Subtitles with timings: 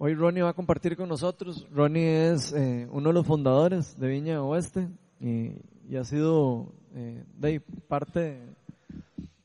[0.00, 1.66] Hoy Ronnie va a compartir con nosotros.
[1.72, 5.54] Ronnie es eh, uno de los fundadores de Viña Oeste y,
[5.88, 8.40] y ha sido eh, de parte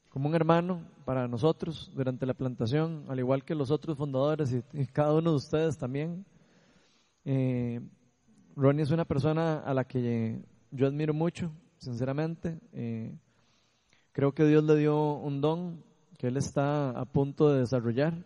[0.10, 4.86] como un hermano para nosotros durante la plantación, al igual que los otros fundadores y,
[4.86, 6.24] cada uno de ustedes también.
[7.26, 7.82] Eh,
[8.56, 10.40] Ronnie es una persona a la que
[10.70, 12.60] yo admiro mucho, sinceramente.
[12.74, 13.12] Eh,
[14.12, 15.84] creo que Dios le dio un don
[16.20, 18.24] que él está a punto de desarrollar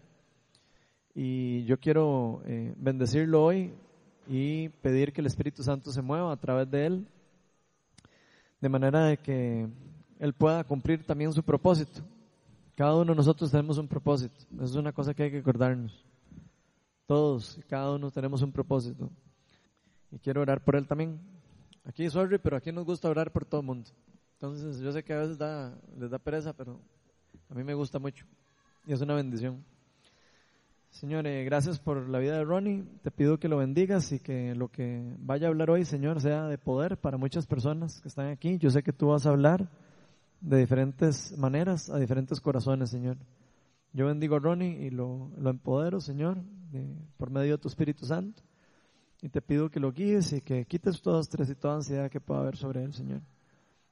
[1.19, 3.73] y yo quiero eh, bendecirlo hoy
[4.27, 7.07] y pedir que el Espíritu Santo se mueva a través de él,
[8.61, 9.67] de manera de que
[10.19, 12.03] él pueda cumplir también su propósito.
[12.75, 16.05] Cada uno de nosotros tenemos un propósito, eso es una cosa que hay que acordarnos.
[17.07, 19.09] Todos, cada uno tenemos un propósito.
[20.11, 21.19] Y quiero orar por él también.
[21.83, 23.89] Aquí, sorry, pero aquí nos gusta orar por todo el mundo.
[24.33, 26.79] Entonces, yo sé que a veces da, les da pereza, pero
[27.49, 28.23] a mí me gusta mucho.
[28.85, 29.65] Y es una bendición.
[30.89, 32.83] Señor, eh, gracias por la vida de Ronnie.
[33.03, 36.47] Te pido que lo bendigas y que lo que vaya a hablar hoy, Señor, sea
[36.47, 38.57] de poder para muchas personas que están aquí.
[38.57, 39.69] Yo sé que tú vas a hablar
[40.41, 43.17] de diferentes maneras a diferentes corazones, Señor.
[43.93, 46.37] Yo bendigo a Ronnie y lo, empodero, Señor,
[47.17, 48.41] por medio de tu Espíritu Santo.
[49.21, 52.21] Y te pido que lo guíes y que quites todo estrés y toda ansiedad que
[52.21, 53.21] pueda haber sobre él, Señor.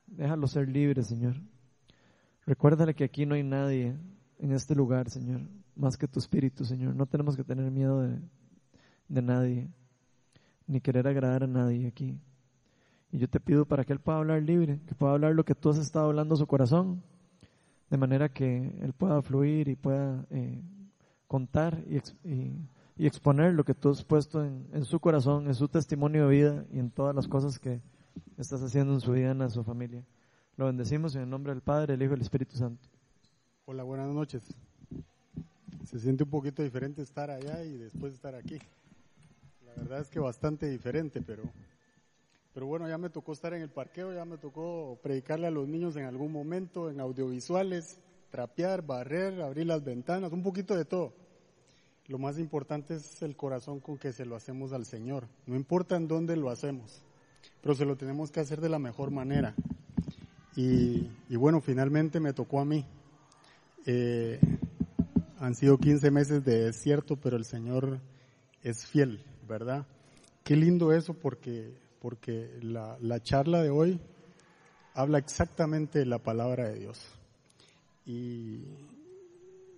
[0.06, 1.36] Déjalo ser libre, Señor.
[2.46, 3.96] Recuérdale que aquí no hay nadie
[4.38, 5.42] en este lugar, Señor,
[5.76, 6.96] más que tu Espíritu, Señor.
[6.96, 8.20] No tenemos que tener miedo de,
[9.08, 9.70] de nadie,
[10.68, 12.20] ni querer agradar a nadie aquí.
[13.12, 15.56] Y yo te pido para que Él pueda hablar libre, que pueda hablar lo que
[15.56, 17.04] tú has estado hablando a su corazón,
[17.90, 20.62] de manera que Él pueda fluir y pueda eh,
[21.28, 22.02] contar y,
[22.98, 26.36] y exponer lo que tú has puesto en, en su corazón, en su testimonio de
[26.36, 27.82] vida y en todas las cosas que
[28.38, 30.04] estás haciendo en su vida, en su familia.
[30.58, 32.88] Lo bendecimos en el nombre del Padre, el Hijo y el Espíritu Santo.
[33.66, 34.56] Hola, buenas noches.
[35.86, 38.58] Se siente un poquito diferente estar allá y después estar aquí.
[39.66, 41.44] La verdad es que bastante diferente, pero,
[42.54, 45.68] pero bueno, ya me tocó estar en el parqueo, ya me tocó predicarle a los
[45.68, 48.00] niños en algún momento, en audiovisuales,
[48.32, 51.14] trapear, barrer, abrir las ventanas, un poquito de todo.
[52.08, 55.28] Lo más importante es el corazón con que se lo hacemos al Señor.
[55.46, 57.04] No importa en dónde lo hacemos,
[57.62, 59.54] pero se lo tenemos que hacer de la mejor manera.
[60.56, 62.86] Y, y bueno, finalmente me tocó a mí.
[63.88, 64.40] Eh,
[65.46, 68.00] han sido 15 meses de desierto, pero el Señor
[68.64, 69.86] es fiel, ¿verdad?
[70.44, 74.00] Qué lindo eso porque, porque la, la charla de hoy
[74.96, 77.00] habla exactamente de la palabra de Dios.
[78.08, 78.64] Y,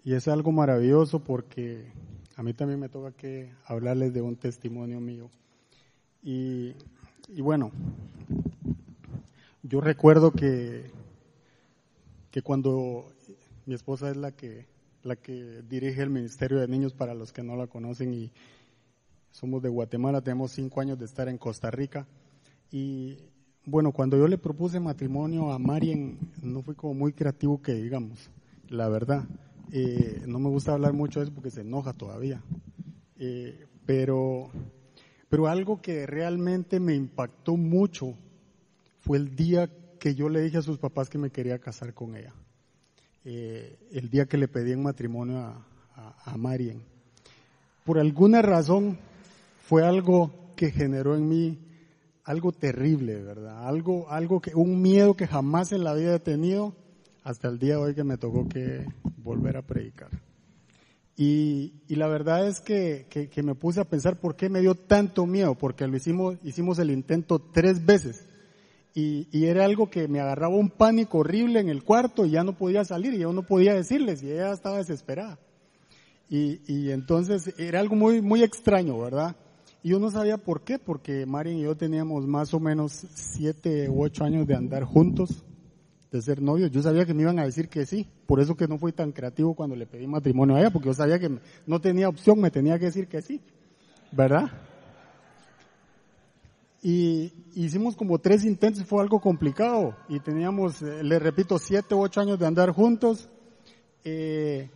[0.05, 1.91] y es algo maravilloso porque
[2.37, 5.29] a mí también me toca que hablarles de un testimonio mío.
[6.23, 6.75] Y,
[7.27, 7.73] y bueno,
[9.63, 10.91] yo recuerdo que,
[12.31, 13.11] que cuando
[13.65, 14.76] mi esposa es la que,
[15.07, 18.31] la que dirige el Ministerio de Niños para los que no la conocen y
[19.31, 22.07] somos de Guatemala, tenemos cinco años de estar en Costa Rica.
[22.71, 23.17] Y
[23.65, 28.29] bueno, cuando yo le propuse matrimonio a Marien, no fui como muy creativo que digamos,
[28.69, 29.25] la verdad.
[29.71, 32.41] Eh, no me gusta hablar mucho de eso porque se enoja todavía.
[33.17, 34.49] Eh, pero,
[35.29, 38.15] pero algo que realmente me impactó mucho
[38.99, 39.69] fue el día
[39.99, 42.33] que yo le dije a sus papás que me quería casar con ella.
[43.29, 45.65] Eh, el día que le pedí en matrimonio a,
[46.23, 46.81] a, Marien.
[47.83, 48.99] Por alguna razón
[49.65, 51.59] fue algo que generó en mí
[52.23, 53.67] algo terrible, ¿verdad?
[53.67, 56.73] Algo, algo que, un miedo que jamás en la vida he tenido
[57.21, 58.85] hasta el día de hoy que me tocó que
[59.17, 60.11] volver a predicar.
[61.17, 64.61] Y, y la verdad es que, que, que, me puse a pensar por qué me
[64.61, 68.25] dio tanto miedo, porque lo hicimos, hicimos el intento tres veces.
[68.93, 72.43] Y, y, era algo que me agarraba un pánico horrible en el cuarto y ya
[72.43, 75.37] no podía salir y yo no podía decirles y ella estaba desesperada.
[76.29, 79.35] Y, y entonces era algo muy, muy extraño, ¿verdad?
[79.83, 83.89] Y yo no sabía por qué, porque Marian y yo teníamos más o menos siete
[83.89, 85.45] u ocho años de andar juntos,
[86.11, 86.71] de ser novios.
[86.71, 89.11] Yo sabía que me iban a decir que sí, por eso que no fui tan
[89.11, 92.51] creativo cuando le pedí matrimonio a ella, porque yo sabía que no tenía opción, me
[92.51, 93.41] tenía que decir que sí,
[94.11, 94.51] ¿verdad?
[96.89, 101.99] Y hicimos como tres intentos, fue algo complicado, y teníamos, eh, le repito, siete u
[101.99, 103.27] ocho años de andar juntos.
[104.05, 104.71] Eh,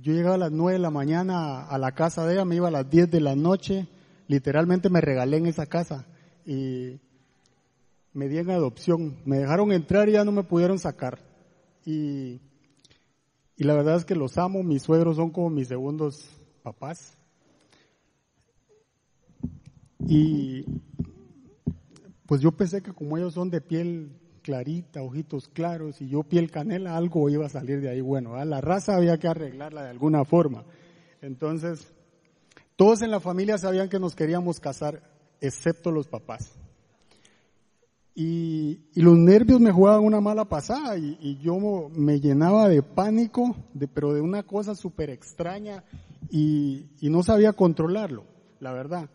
[0.00, 2.68] yo llegaba a las nueve de la mañana a la casa de ella, me iba
[2.68, 3.88] a las diez de la noche,
[4.28, 6.06] literalmente me regalé en esa casa
[6.46, 7.00] y
[8.12, 9.16] me di adopción.
[9.24, 11.18] Me dejaron entrar y ya no me pudieron sacar.
[11.84, 12.40] Y,
[13.56, 16.24] y la verdad es que los amo, mis suegros son como mis segundos
[16.62, 17.18] papás.
[20.06, 20.64] Y
[22.32, 26.50] pues yo pensé que como ellos son de piel clarita, ojitos claros, y yo piel
[26.50, 28.42] canela, algo iba a salir de ahí bueno.
[28.46, 30.64] La raza había que arreglarla de alguna forma.
[31.20, 31.92] Entonces,
[32.74, 35.02] Todos en la familia sabían que nos queríamos casar,
[35.42, 36.54] excepto los papás.
[38.14, 41.58] Y, los nervios me jugaban una mala pasada y, yo
[41.90, 45.84] me llenaba de pánico, de, pero de una cosa súper extraña
[46.30, 48.24] y no sabía controlarlo,
[48.58, 49.10] la verdad.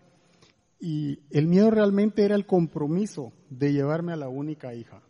[0.79, 5.01] Y el miedo realmente era el compromiso de llevarme a la única hija.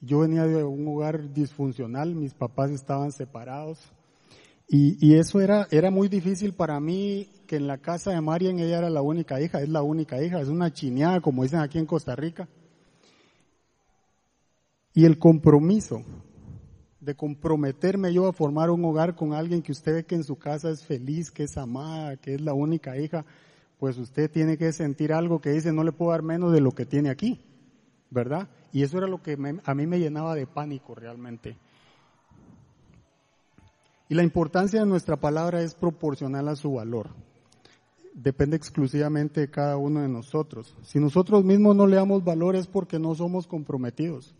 [0.00, 3.78] Yo venía de un hogar disfuncional, mis papás estaban separados
[4.68, 8.58] y, y, eso era, era muy difícil para mí que en la casa de Marian
[8.58, 11.78] ella era la única hija, es la única hija, es una chineada como dicen aquí
[11.78, 12.48] en Costa Rica.
[14.92, 16.02] Y el compromiso
[16.98, 20.36] de comprometerme yo a formar un hogar con alguien que usted ve que en su
[20.36, 23.24] casa es feliz, que es amada, que es la única hija,
[23.78, 26.72] pues usted tiene que sentir algo que dice no le puedo dar menos de lo
[26.72, 27.40] que tiene aquí,
[28.10, 28.48] ¿verdad?
[28.72, 31.56] Y eso era lo que a mí me llenaba de pánico realmente.
[34.08, 37.10] Y la importancia de nuestra palabra es proporcional a su valor.
[38.14, 40.74] Depende exclusivamente de cada uno de nosotros.
[40.82, 44.34] Si nosotros mismos no le damos valor es porque no somos comprometidos.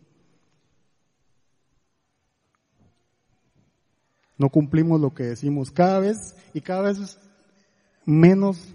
[4.37, 7.19] No cumplimos lo que decimos cada vez y cada vez
[8.05, 8.73] menos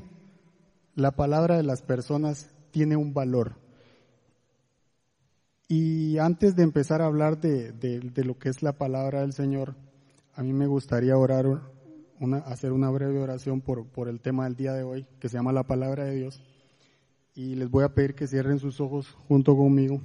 [0.95, 3.57] la palabra de las personas tiene un valor.
[5.69, 9.75] Y antes de empezar a hablar de, de, lo que es la palabra del Señor,
[10.35, 11.47] a mí me gustaría orar,
[12.21, 15.39] una, hacer una breve oración por, por el tema del día de hoy, que se
[15.39, 16.43] llama la palabra de Dios.
[17.35, 20.03] Y les voy a pedir que cierren sus ojos junto conmigo.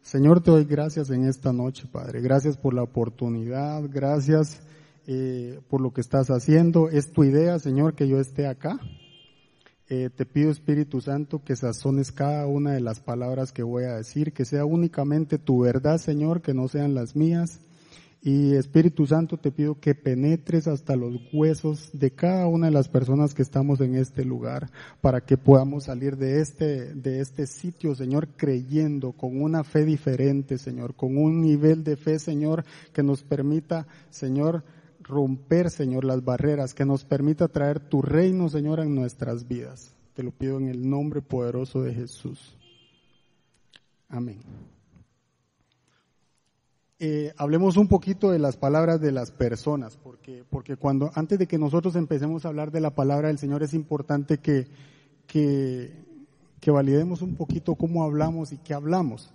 [0.00, 2.22] Señor, te doy gracias en esta noche, Padre.
[2.22, 4.62] Gracias por la oportunidad, gracias
[5.06, 6.88] eh, por lo que estás haciendo.
[6.88, 8.80] Es tu idea, Señor, que yo esté acá.
[9.94, 13.96] Eh, te pido Espíritu Santo que sazones cada una de las palabras que voy a
[13.96, 17.60] decir, que sea únicamente tu verdad, Señor, que no sean las mías.
[18.22, 22.88] Y Espíritu Santo, te pido que penetres hasta los huesos de cada una de las
[22.88, 24.70] personas que estamos en este lugar,
[25.02, 30.56] para que podamos salir de este, de este sitio, Señor, creyendo con una fe diferente,
[30.56, 34.64] Señor, con un nivel de fe, Señor, que nos permita, Señor,
[35.02, 39.94] romper, Señor, las barreras, que nos permita traer tu reino, Señor, en nuestras vidas.
[40.14, 42.56] Te lo pido en el nombre poderoso de Jesús.
[44.08, 44.40] Amén.
[46.98, 51.48] Eh, hablemos un poquito de las palabras de las personas, porque, porque cuando, antes de
[51.48, 54.68] que nosotros empecemos a hablar de la palabra del Señor, es importante que,
[55.26, 55.92] que,
[56.60, 59.32] que validemos un poquito cómo hablamos y qué hablamos.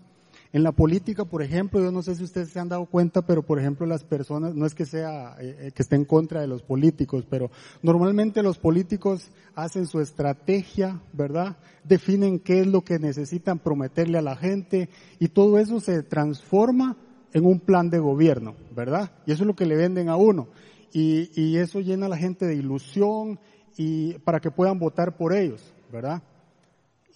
[0.54, 3.44] En la política, por ejemplo, yo no sé si ustedes se han dado cuenta, pero
[3.44, 6.48] por ejemplo las personas, no es que sea, eh, eh, que esté en contra de
[6.48, 7.52] los políticos, pero
[7.82, 11.58] normalmente los políticos hacen su estrategia, ¿verdad?
[11.84, 14.90] Definen qué es lo que necesitan prometerle a la gente
[15.20, 16.96] y todo eso se transforma
[17.34, 19.12] en un plan de gobierno, ¿verdad?
[19.26, 20.48] Y eso es lo que le venden a uno.
[20.94, 23.40] Y, y eso llena a la gente de ilusión
[23.76, 26.24] y para que puedan votar por ellos, ¿verdad?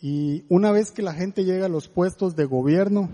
[0.02, 3.10] Y una vez que la gente llega a los puestos de gobierno,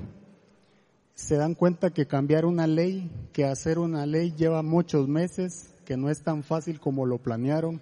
[1.14, 5.98] se dan cuenta que cambiar una ley, que hacer una ley lleva muchos meses, que
[5.98, 7.82] no es tan fácil como lo planearon.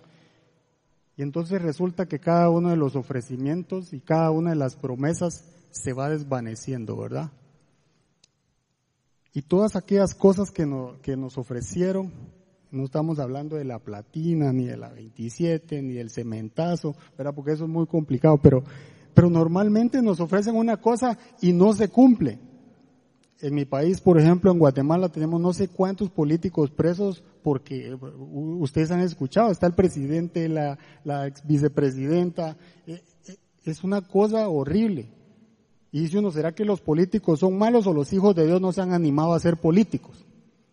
[1.18, 5.44] Y entonces resulta que cada uno de los ofrecimientos y cada una de las promesas
[5.70, 7.32] se va desvaneciendo, ¿verdad?
[9.34, 10.66] Y todas aquellas cosas que,
[11.04, 12.12] que nos ofrecieron,
[12.72, 17.36] no estamos hablando de la platina, ni de la 27, ni del cementazo, ¿verdad?
[17.36, 18.64] Porque eso es muy complicado, pero
[19.16, 22.38] pero normalmente nos ofrecen una cosa y no se cumple.
[23.42, 27.98] En mi país, por ejemplo, en Guatemala tenemos no sé cuántos políticos presos porque
[28.60, 32.58] ustedes han escuchado, está el presidente, la, la vicepresidenta,
[32.88, 35.10] eh, eh, es una cosa horrible.
[35.92, 38.74] Y dice uno, ¿será que los políticos son malos o los hijos de Dios no
[38.74, 40.26] se han animado a ser políticos?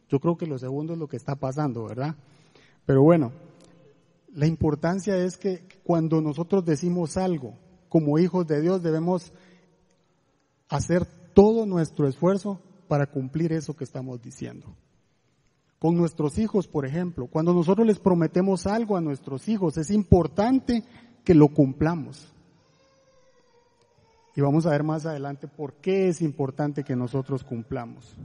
[0.09, 2.17] Yo creo que lo segundo es lo que está pasando, ¿verdad?
[2.87, 3.33] Pero bueno,
[4.35, 7.55] la importancia es que cuando nosotros decimos algo,
[7.93, 9.35] como hijos de Dios debemos
[10.71, 12.59] hacer todo nuestro esfuerzo
[12.89, 14.67] para cumplir eso que estamos diciendo.
[15.79, 20.85] Con nuestros hijos, por ejemplo, cuando nosotros les prometemos algo a nuestros hijos, es importante
[21.23, 22.33] que lo cumplamos.
[24.35, 28.17] Y vamos a ver más adelante por qué es importante que nosotros cumplamos.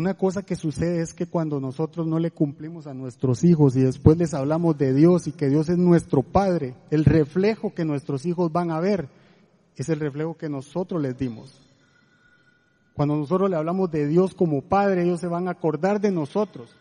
[0.00, 3.82] Una cosa que sucede es que cuando nosotros no le cumplimos a nuestros hijos y
[3.82, 8.24] después les hablamos de Dios y que Dios es nuestro Padre, el reflejo que nuestros
[8.24, 9.10] hijos van a ver
[9.76, 11.52] es el reflejo que nosotros les dimos.
[12.94, 16.74] Cuando nosotros le hablamos de Dios como Padre, ellos se van a acordar de nosotros.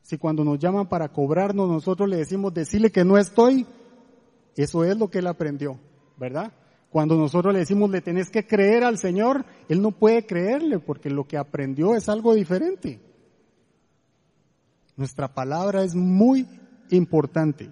[0.00, 3.66] Si cuando nos llaman para cobrarnos, nosotros le decimos decirle que no estoy,
[4.56, 5.78] eso es lo que él aprendió,
[6.16, 6.54] ¿verdad?
[6.90, 11.10] Cuando nosotros le decimos le tenés que creer al Señor, Él no puede creerle porque
[11.10, 13.00] lo que aprendió es algo diferente.
[14.96, 16.46] Nuestra palabra es muy
[16.90, 17.70] importante.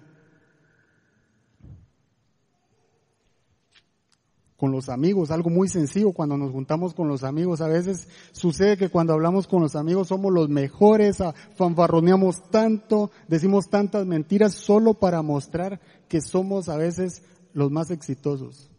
[4.57, 7.61] con los amigos, algo muy sencillo cuando nos juntamos con los amigos.
[7.61, 11.17] A veces sucede que cuando hablamos con los amigos somos los mejores,
[11.55, 17.21] fanfarroneamos tanto, decimos tantas mentiras solo para mostrar que somos a veces
[17.53, 18.71] los más exitosos,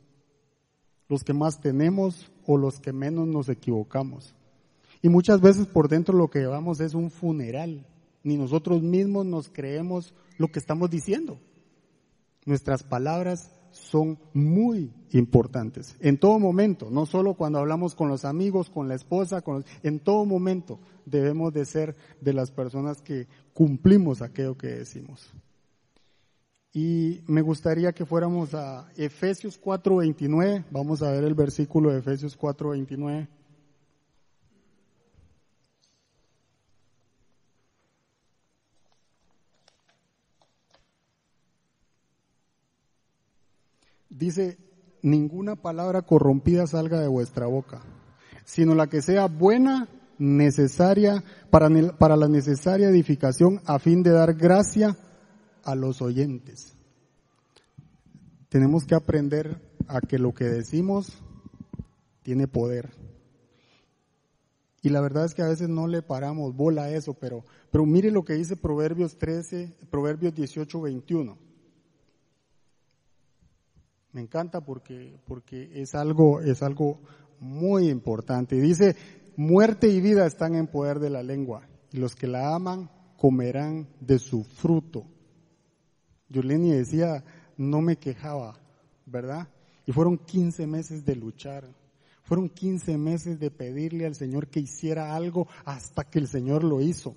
[1.09, 4.35] los que más tenemos o los que menos nos equivocamos.
[5.03, 7.87] Y muchas veces por dentro lo que llevamos es un funeral.
[8.23, 11.39] Ni nosotros mismos nos creemos lo que estamos diciendo.
[12.45, 15.97] Nuestras palabras son muy importantes.
[16.01, 20.01] En todo momento, no solo cuando hablamos con los amigos, con la esposa, con en
[20.01, 25.33] todo momento debemos de ser de las personas que cumplimos aquello que decimos.
[26.73, 32.37] Y me gustaría que fuéramos a Efesios 4:29, vamos a ver el versículo de Efesios
[32.39, 33.29] 4:29.
[44.19, 44.59] dice,
[45.03, 47.81] ninguna palabra corrompida salga de vuestra boca,
[48.45, 54.35] sino la que sea buena, necesaria, para, para la necesaria edificación a fin de dar
[54.35, 54.97] gracia
[55.69, 56.75] a los oyentes.
[58.49, 61.23] Tenemos que aprender a que lo que decimos
[62.23, 62.89] tiene poder.
[64.81, 67.85] Y la verdad es que a veces no le paramos bola a eso, pero, pero
[67.85, 71.37] mire lo que dice Proverbios 13, Proverbios 18, 21.
[74.13, 76.99] Me encanta porque, porque es algo, es algo
[77.41, 78.57] muy importante.
[78.57, 78.97] Dice,
[79.37, 83.87] muerte y vida están en poder de la lengua y los que la aman comerán
[84.01, 85.05] de su fruto.
[86.29, 87.25] Yuleni decía,
[87.57, 88.59] no me quejaba,
[89.07, 89.49] ¿verdad?
[89.87, 91.69] Y fueron 15 meses de luchar.
[92.23, 96.83] Fueron 15 meses de pedirle al Señor que hiciera algo hasta que el Señor lo
[96.83, 97.17] hizo.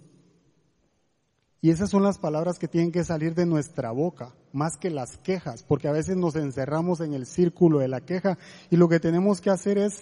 [1.64, 5.18] Y esas son las palabras que tienen que salir de nuestra boca, más que las
[5.18, 8.40] quejas, porque a veces nos encerramos en el círculo de la queja
[8.72, 10.02] y lo que tenemos que hacer es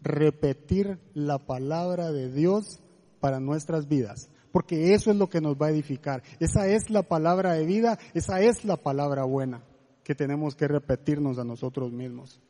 [0.00, 2.80] repetir la palabra de Dios
[3.20, 6.22] para nuestras vidas, porque eso es lo que nos va a edificar.
[6.38, 9.62] Esa es la palabra de vida, esa es la palabra buena
[10.04, 12.40] que tenemos que repetirnos a nosotros mismos.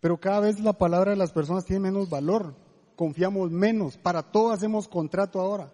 [0.00, 2.54] Pero cada vez la palabra de las personas tiene menos valor,
[2.94, 5.72] confiamos menos, para todo hacemos contrato ahora.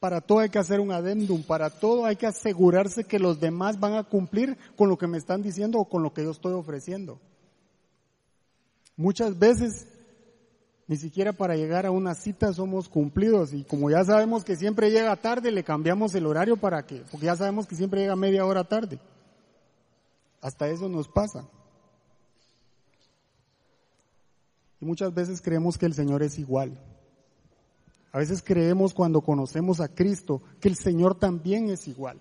[0.00, 3.78] Para todo hay que hacer un adendum, para todo hay que asegurarse que los demás
[3.78, 6.54] van a cumplir con lo que me están diciendo o con lo que yo estoy
[6.54, 7.20] ofreciendo.
[8.96, 9.86] Muchas veces
[10.90, 14.90] ni siquiera para llegar a una cita somos cumplidos y como ya sabemos que siempre
[14.90, 18.44] llega tarde, le cambiamos el horario para que, porque ya sabemos que siempre llega media
[18.44, 18.98] hora tarde.
[20.40, 21.48] Hasta eso nos pasa.
[24.80, 26.76] Y muchas veces creemos que el Señor es igual.
[28.10, 32.18] A veces creemos cuando conocemos a Cristo que el Señor también es igual.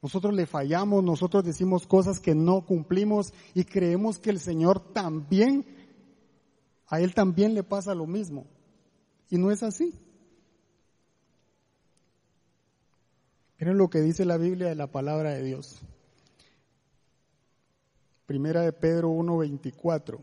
[0.00, 5.66] Nosotros le fallamos, nosotros decimos cosas que no cumplimos y creemos que el Señor también,
[6.88, 8.46] a Él también le pasa lo mismo.
[9.28, 9.92] Y no es así.
[13.58, 15.80] Miren lo que dice la Biblia de la palabra de Dios.
[18.26, 20.18] Primera de Pedro 1.24.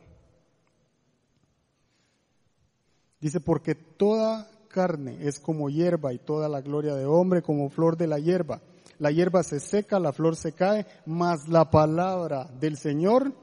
[3.20, 7.98] Dice, porque toda carne es como hierba y toda la gloria de hombre como flor
[7.98, 8.62] de la hierba.
[9.00, 13.34] La hierba se seca, la flor se cae, mas la palabra del Señor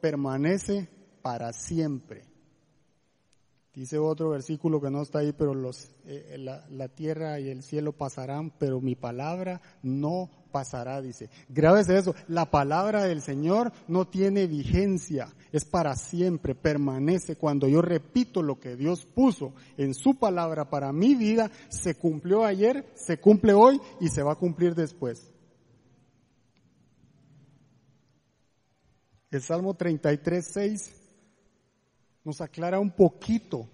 [0.00, 0.88] permanece
[1.22, 2.33] para siempre.
[3.74, 7.64] Dice otro versículo que no está ahí, pero los, eh, la, la, tierra y el
[7.64, 11.28] cielo pasarán, pero mi palabra no pasará, dice.
[11.48, 17.34] Grábese eso, la palabra del Señor no tiene vigencia, es para siempre, permanece.
[17.34, 22.44] Cuando yo repito lo que Dios puso en su palabra para mi vida, se cumplió
[22.44, 25.32] ayer, se cumple hoy y se va a cumplir después.
[29.32, 31.03] El Salmo 33, 6
[32.24, 33.68] nos aclara un poquito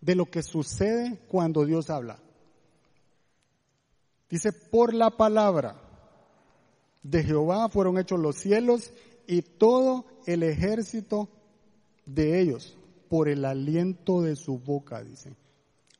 [0.00, 2.18] de lo que sucede cuando Dios habla.
[4.28, 5.80] Dice, por la palabra
[7.02, 8.92] de Jehová fueron hechos los cielos
[9.26, 11.28] y todo el ejército
[12.04, 12.76] de ellos,
[13.08, 15.36] por el aliento de su boca, dice.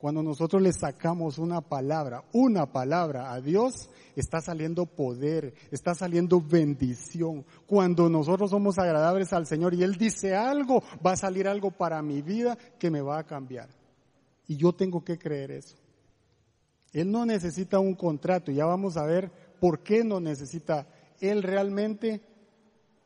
[0.04, 6.42] Cuando nosotros le sacamos una palabra, una palabra a Dios, está saliendo poder, está saliendo
[6.42, 7.46] bendición.
[7.66, 12.02] Cuando nosotros somos agradables al Señor y Él dice algo, va a salir algo para
[12.02, 13.70] mi vida que me va a cambiar.
[14.46, 15.78] Y yo tengo que creer eso.
[16.92, 20.87] Él no necesita un contrato, ya vamos a ver por qué no necesita
[21.18, 22.20] Él realmente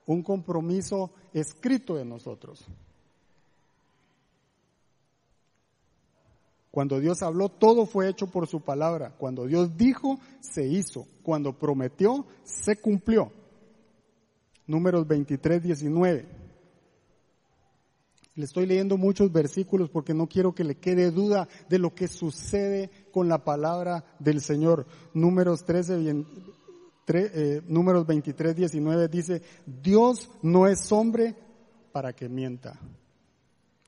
[0.05, 2.67] un compromiso escrito de nosotros.
[6.71, 9.15] Cuando Dios habló, todo fue hecho por su palabra.
[9.17, 11.07] Cuando Dios dijo, se hizo.
[11.23, 13.33] Cuando prometió, se cumplió.
[14.67, 16.29] Números 23, 19.
[18.35, 22.07] Le estoy leyendo muchos versículos porque no quiero que le quede duda de lo que
[22.07, 24.87] sucede con la palabra del Señor.
[25.13, 26.25] Números 13,
[27.09, 31.35] eh, números 23, 19 dice, Dios no es hombre
[31.91, 32.79] para que mienta,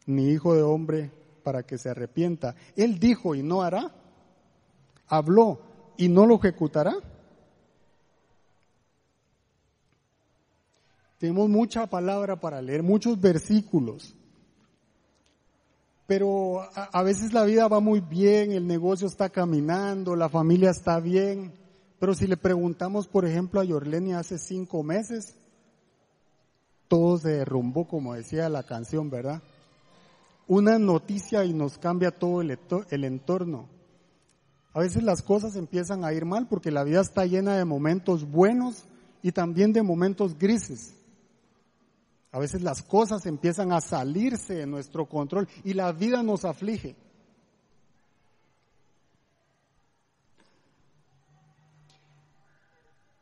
[0.07, 2.55] ni hijo de hombre para que se arrepienta.
[2.77, 3.93] Él dijo y no hará.
[5.09, 5.61] Habló
[5.97, 6.95] y no lo ejecutará.
[11.19, 14.17] Tenemos mucha palabra para leer, muchos versículos.
[16.07, 20.99] Pero a, veces la vida va muy bien, el negocio está caminando, la familia está
[20.99, 21.53] bien.
[21.99, 25.37] Pero si le preguntamos, por ejemplo, a Yorlenia hace cinco meses,
[26.89, 29.43] todo se derrumbó, como decía la canción, ¿verdad?
[30.51, 33.69] Una noticia y nos cambia todo el, entorno.
[34.73, 38.29] A veces las cosas empiezan a ir mal porque la vida está llena de momentos
[38.29, 38.83] buenos
[39.23, 40.97] y también de momentos grises.
[42.33, 46.97] A veces las cosas empiezan a salirse de nuestro control y la vida nos aflige.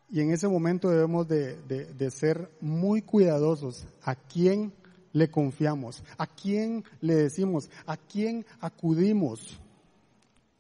[0.08, 4.73] Y en ese momento debemos de, ser muy cuidadosos a quién
[5.12, 9.59] le confiamos, a quién le decimos, a quién acudimos.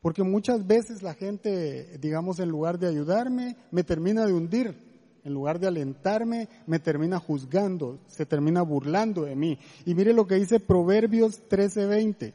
[0.00, 4.88] Porque muchas veces la gente, digamos, en lugar de ayudarme, me termina de hundir
[5.28, 9.58] en lugar de alentarme, me termina juzgando, se termina burlando de mí.
[9.84, 12.34] Y mire lo que dice Proverbios 13:20.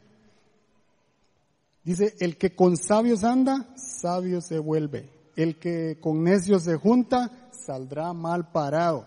[1.83, 5.09] Dice, el que con sabios anda, sabio se vuelve.
[5.35, 9.05] El que con necios se junta, saldrá mal parado.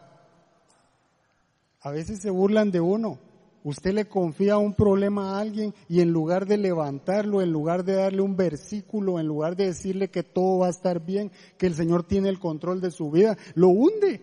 [1.87, 3.21] A veces se burlan de uno,
[3.63, 7.95] Usted le confía un problema a alguien y en lugar de levantarlo, en lugar de
[7.95, 11.75] darle un versículo, en lugar de decirle que todo va a estar bien, que el
[11.75, 14.21] Señor tiene el control de su vida, lo hunde.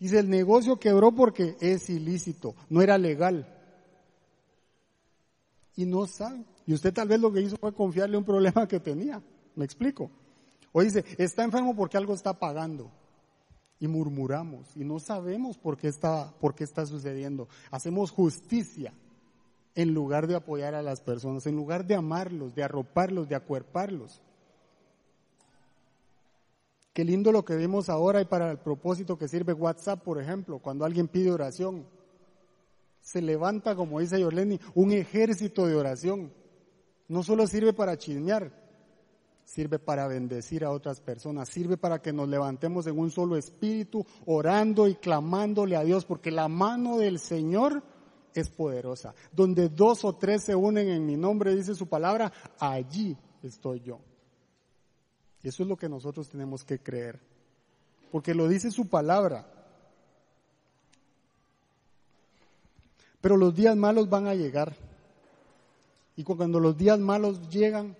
[0.00, 3.46] Dice, el negocio quebró porque es ilícito, no era legal.
[5.76, 6.44] Y no sabe.
[6.66, 9.22] Y usted tal vez lo que hizo fue confiarle un problema que tenía.
[9.54, 10.10] ¿Me explico?
[10.72, 12.90] O dice, está enfermo porque algo está pagando
[13.80, 17.48] y murmuramos y no sabemos por qué está, por qué está sucediendo.
[17.70, 18.92] Hacemos justicia
[19.74, 24.20] en lugar de apoyar a las personas, en lugar de amarlos, de arroparlos, de acuerparlos.
[26.92, 30.58] Qué lindo lo que vemos ahora y para el propósito que sirve WhatsApp, por ejemplo,
[30.58, 31.86] cuando alguien pide oración.
[33.00, 36.32] Se levanta, como dice Yorleni, un ejército de oración.
[37.06, 38.50] No solo sirve para chismear,
[39.48, 44.04] sirve para bendecir a otras personas, sirve para que nos levantemos en un solo espíritu,
[44.26, 47.82] orando y clamándole a Dios, porque la mano del Señor
[48.34, 49.14] es poderosa.
[49.32, 52.30] Donde dos o tres se unen en mi nombre, dice su palabra,
[52.60, 54.00] allí estoy yo.
[55.42, 57.18] Y eso es lo que nosotros tenemos que creer,
[58.12, 59.46] porque lo dice su palabra.
[63.22, 64.76] Pero los días malos van a llegar.
[66.16, 67.96] Y cuando los días malos llegan,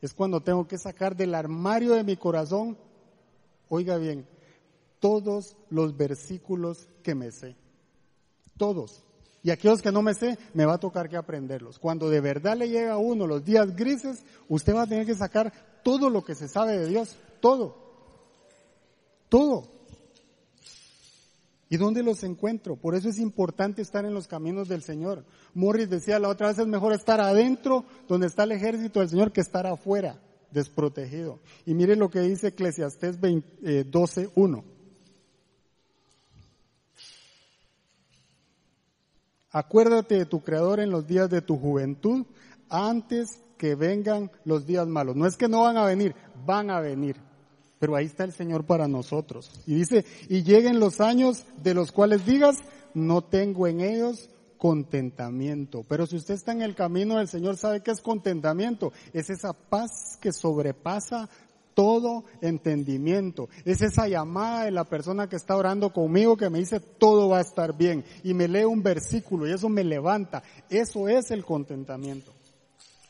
[0.00, 2.76] es cuando tengo que sacar del armario de mi corazón,
[3.68, 4.26] oiga bien,
[5.00, 7.56] todos los versículos que me sé.
[8.56, 9.04] Todos.
[9.42, 11.78] Y aquellos que no me sé, me va a tocar que aprenderlos.
[11.78, 15.14] Cuando de verdad le llega a uno los días grises, usted va a tener que
[15.14, 17.16] sacar todo lo que se sabe de Dios.
[17.40, 17.76] Todo.
[19.28, 19.77] Todo.
[21.70, 22.76] ¿Y dónde los encuentro?
[22.76, 25.24] Por eso es importante estar en los caminos del Señor.
[25.52, 29.32] Morris decía la otra vez, es mejor estar adentro, donde está el ejército del Señor,
[29.32, 30.18] que estar afuera,
[30.50, 31.40] desprotegido.
[31.66, 34.58] Y mire lo que dice Eclesiastés 12.1.
[34.58, 34.62] Eh,
[39.50, 42.26] Acuérdate de tu Creador en los días de tu juventud,
[42.70, 45.16] antes que vengan los días malos.
[45.16, 46.14] No es que no van a venir,
[46.46, 47.16] van a venir.
[47.78, 49.50] Pero ahí está el Señor para nosotros.
[49.66, 52.56] Y dice, y lleguen los años de los cuales digas,
[52.94, 55.84] no tengo en ellos contentamiento.
[55.88, 58.92] Pero si usted está en el camino del Señor, ¿sabe qué es contentamiento?
[59.12, 61.28] Es esa paz que sobrepasa
[61.74, 63.48] todo entendimiento.
[63.64, 67.38] Es esa llamada de la persona que está orando conmigo que me dice todo va
[67.38, 68.04] a estar bien.
[68.24, 70.42] Y me lee un versículo y eso me levanta.
[70.68, 72.32] Eso es el contentamiento.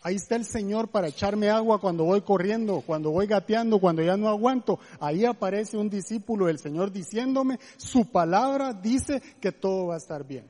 [0.03, 4.17] Ahí está el Señor para echarme agua cuando voy corriendo, cuando voy gateando, cuando ya
[4.17, 4.79] no aguanto.
[5.01, 10.25] Ahí aparece un discípulo del Señor diciéndome, su palabra dice que todo va a estar
[10.25, 10.47] bien.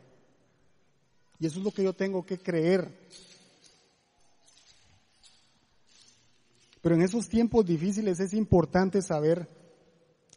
[1.41, 2.93] Y eso es lo que yo tengo que creer.
[6.83, 9.49] Pero en esos tiempos difíciles es importante saber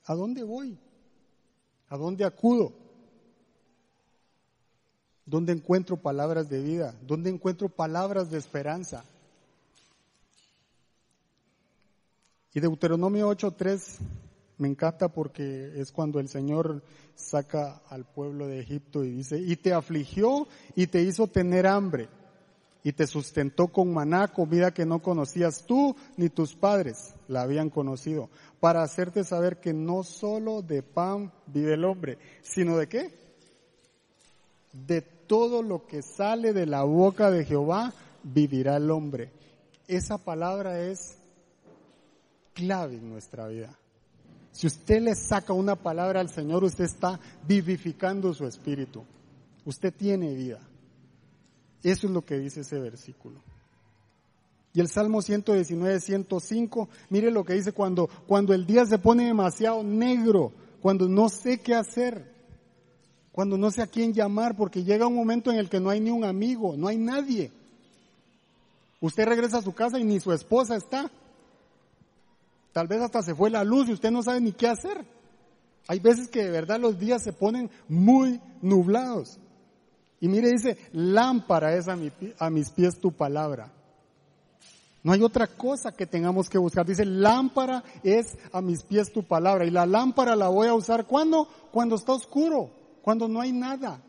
[0.06, 0.80] a dónde voy,
[1.90, 2.74] a dónde acudo.
[5.32, 6.94] ¿Dónde encuentro palabras de vida?
[7.08, 9.06] ¿Dónde encuentro palabras de esperanza?
[12.54, 14.00] Y Deuteronomio 8:3
[14.58, 16.84] me encanta porque es cuando el Señor
[17.16, 22.10] saca al pueblo de Egipto y dice, y te afligió y te hizo tener hambre,
[22.84, 27.70] y te sustentó con maná, comida que no conocías tú ni tus padres la habían
[27.70, 33.14] conocido, para hacerte saber que no solo de pan vive el hombre, sino de qué?
[34.74, 39.32] De todo lo que sale de la boca de Jehová vivirá el hombre.
[39.88, 41.20] Esa palabra es
[42.54, 43.74] clave en nuestra vida.
[44.52, 47.18] Si usted le saca una palabra al Señor, usted está
[47.48, 49.06] vivificando su espíritu.
[49.64, 50.60] Usted tiene vida.
[51.82, 53.42] Eso es lo que dice ese versículo.
[54.74, 59.28] Y el Salmo 119, 105, mire lo que dice cuando, cuando el día se pone
[59.28, 62.31] demasiado negro, cuando no sé qué hacer,
[63.32, 66.00] cuando no sé a quién llamar, porque llega un momento en el que no hay
[66.00, 67.52] ni un amigo, no hay nadie.
[69.00, 71.10] Usted regresa a su casa y ni su esposa está.
[72.74, 75.06] Tal vez hasta se fue la luz y usted no sabe ni qué hacer.
[75.88, 79.40] Hay veces que de verdad los días se ponen muy nublados.
[80.20, 81.98] Y mire, dice, lámpara es a,
[82.38, 83.72] a mis pies tu palabra.
[85.04, 86.86] No hay otra cosa que tengamos que buscar.
[86.86, 89.66] Dice, lámpara es a mis pies tu palabra.
[89.66, 91.48] Y la lámpara la voy a usar cuando?
[91.72, 92.70] Cuando está oscuro,
[93.02, 94.02] cuando no hay nada.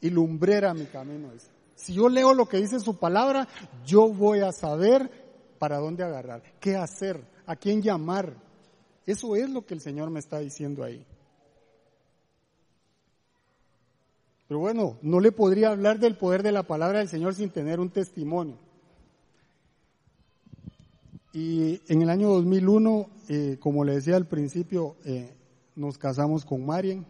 [0.00, 1.30] Y lumbrera mi camino.
[1.74, 3.48] Si yo leo lo que dice su palabra,
[3.84, 5.10] yo voy a saber
[5.58, 8.34] para dónde agarrar, qué hacer, a quién llamar.
[9.06, 11.04] Eso es lo que el Señor me está diciendo ahí.
[14.48, 17.80] Pero bueno, no le podría hablar del poder de la palabra del Señor sin tener
[17.80, 18.58] un testimonio.
[21.32, 25.35] Y en el año 2001, eh, como le decía al principio, eh,
[25.76, 27.06] nos casamos con Marien.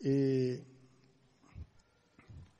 [0.00, 0.64] Eh,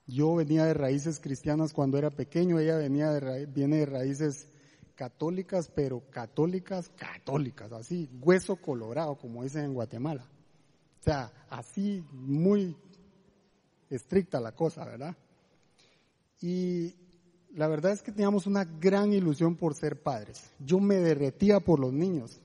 [0.06, 4.46] yo venía de raíces cristianas cuando era pequeño, ella venía de viene de raíces
[4.94, 10.26] católicas, pero católicas, católicas, así, hueso colorado, como dicen en Guatemala.
[11.00, 12.76] O sea, así muy
[13.90, 15.16] estricta la cosa, ¿verdad?
[16.40, 16.94] Y
[17.54, 20.50] la verdad es que teníamos una gran ilusión por ser padres.
[20.58, 22.40] Yo me derretía por los niños.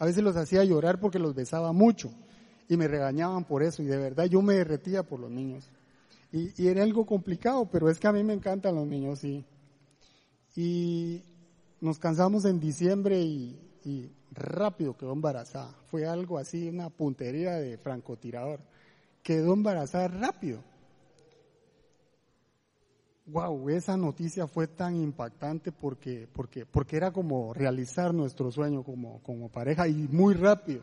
[0.00, 2.10] A veces los hacía llorar porque los besaba mucho
[2.68, 5.70] y me regañaban por eso y de verdad yo me derretía por los niños.
[6.32, 9.44] Y, era algo complicado, pero es que a mí me encantan los niños y,
[10.56, 11.22] y
[11.82, 15.74] nos cansamos en diciembre y, y rápido quedó embarazada.
[15.90, 18.60] Fue algo así, una puntería de francotirador.
[19.22, 20.62] Quedó embarazada rápido
[23.30, 29.22] wow, esa noticia fue tan impactante porque, porque, porque era como realizar nuestro sueño como,
[29.22, 30.82] como pareja y muy rápido.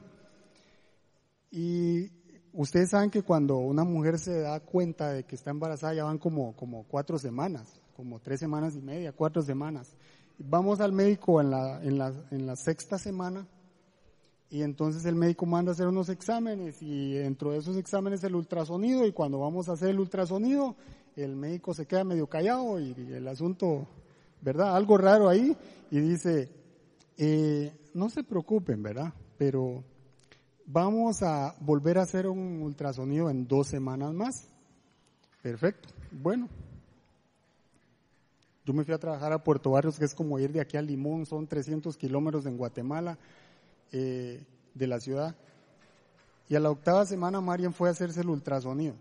[1.51, 2.11] Y
[2.53, 6.17] ustedes saben que cuando una mujer se da cuenta de que está embarazada ya van
[6.17, 9.95] como, como cuatro semanas, como tres semanas y media, cuatro semanas.
[10.37, 13.47] Vamos al médico en la, en la, en la sexta semana
[14.49, 18.35] y entonces el médico manda a hacer unos exámenes y dentro de esos exámenes el
[18.35, 20.75] ultrasonido y cuando vamos a hacer el ultrasonido
[21.17, 23.87] el médico se queda medio callado y, el asunto,
[24.41, 24.75] ¿verdad?
[24.75, 25.57] Algo raro ahí
[25.89, 26.49] y dice,
[27.17, 29.11] eh, no se preocupen, ¿verdad?
[29.37, 29.83] Pero
[30.65, 34.47] vamos a volver a hacer un ultrasonido en dos semanas más.
[35.41, 35.89] Perfecto.
[36.11, 36.47] Bueno.
[38.63, 40.81] Yo me fui a trabajar a Puerto Barrios, que es como ir de aquí a
[40.81, 43.17] Limón, son 300 kilómetros en Guatemala,
[43.93, 45.37] eh, de la ciudad.
[46.49, 48.95] Y a la octava semana Marian fue a hacerse el ultrasonido.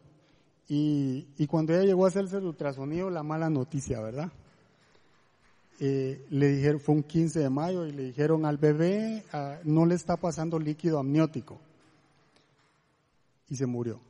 [0.68, 4.32] Y, y, cuando ella llegó a hacerse el ultrasonido, la mala noticia, ¿verdad?
[5.78, 9.84] Eh, le dijeron, fue un 15 de mayo y le dijeron al bebé ah, no
[9.84, 11.60] le está pasando líquido amniótico.
[13.48, 14.00] Y se murió.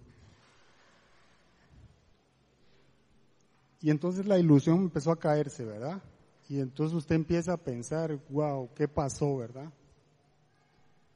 [3.83, 6.01] Y entonces la ilusión empezó a caerse, ¿verdad?
[6.49, 9.71] Y entonces usted empieza a pensar, wow, ¿qué pasó, verdad?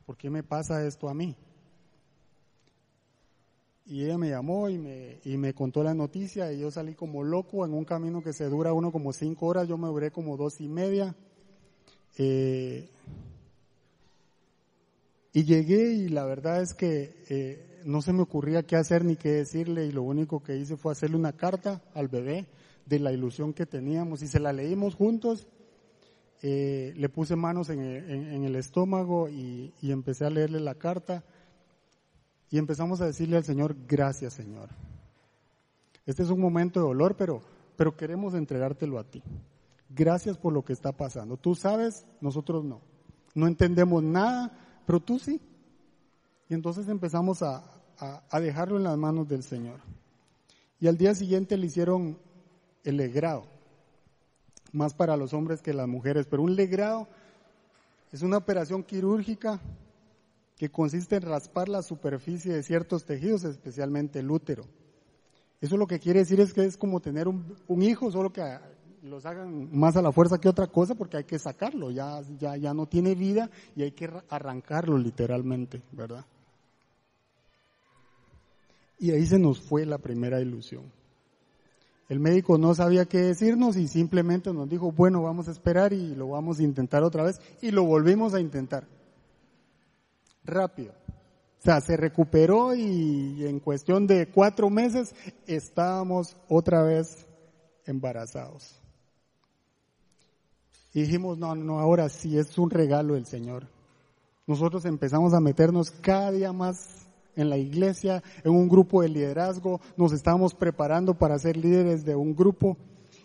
[0.05, 1.37] ¿Por qué me pasa esto a mí?
[3.87, 7.25] Y ella me llamó y me, y me contó la noticia y yo salí como
[7.25, 10.37] loco en un camino que se dura uno como cinco horas, yo me duré como
[10.37, 11.14] dos y media.
[12.19, 12.88] Eh,
[15.33, 19.16] y llegué y la verdad es que eh, no se me ocurría qué hacer ni
[19.16, 22.47] qué decirle y lo único que hice fue hacerle una carta al bebé
[22.87, 25.47] de la ilusión que teníamos y se la leímos juntos.
[26.43, 31.23] Eh, le puse manos en, en, el estómago y, y empecé a leerle la carta
[32.51, 34.69] y empezamos a decirle al Señor, gracias Señor.
[36.05, 37.43] Este es un momento de dolor, pero,
[37.77, 39.23] pero queremos entregártelo a ti.
[39.89, 41.37] Gracias por lo que está pasando.
[41.37, 42.81] Tú sabes, nosotros no.
[43.35, 44.51] No entendemos nada,
[44.87, 45.41] pero tú sí.
[46.49, 47.63] Y entonces empezamos a,
[47.99, 49.81] a, dejarlo en las manos del Señor.
[50.81, 52.19] Y al día siguiente le hicieron
[52.83, 53.45] el legrado.
[54.73, 57.09] más para los hombres que las mujeres, pero un legrado
[58.11, 59.61] es una operación quirúrgica
[60.61, 64.66] que consiste en raspar la superficie de ciertos tejidos, especialmente el útero.
[65.59, 68.42] Eso lo que quiere decir es que es como tener un, hijo, solo que
[69.03, 72.59] los hagan más a la fuerza que otra cosa porque hay que sacarlo, ya, ya,
[72.59, 76.27] ya no tiene vida y hay que arrancarlo literalmente, ¿verdad?
[78.99, 80.92] Y ahí se nos fue la primera ilusión.
[82.11, 86.14] El médico no sabía qué decirnos y simplemente nos dijo, bueno, vamos a esperar y
[86.14, 89.00] lo vamos a intentar otra vez y lo volvimos a intentar.
[90.44, 90.92] Rápido.
[91.61, 95.14] O sea, se recuperó y en cuestión de cuatro meses
[95.46, 97.26] estábamos otra vez
[97.85, 98.81] embarazados.
[100.94, 103.68] Y dijimos, no, no, ahora sí es un regalo del Señor.
[104.46, 109.81] Nosotros empezamos a meternos cada día más en la iglesia, en un grupo de liderazgo,
[109.96, 112.76] nos estábamos preparando para ser líderes de un grupo.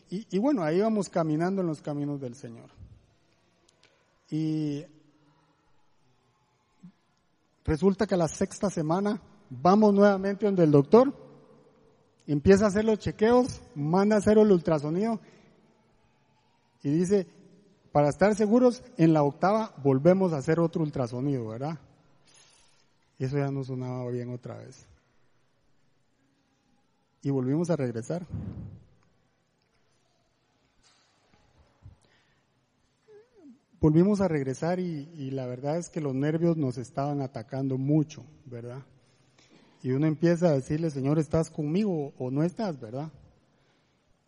[0.10, 2.69] Y, y bueno, ahí íbamos caminando en los caminos del Señor.
[4.30, 4.86] Y
[7.65, 11.13] Resulta que a la sexta semana vamos nuevamente donde el doctor,
[12.28, 15.19] empieza a hacer los chequeos, manda a hacer el ultrasonido
[16.84, 17.28] y dice,
[17.91, 21.80] para estar seguros, en la octava volvemos a hacer otro ultrasonido, ¿verdad?
[23.17, 24.86] Eso ya no sonaba bien otra vez.
[27.23, 28.28] Y volvimos a regresar.
[33.79, 38.84] Volvimos a regresar y, la verdad es que los nervios nos estaban atacando mucho, ¿verdad?
[39.84, 43.12] Y uno empieza a decirle, Señor, ¿estás conmigo o no estás, verdad?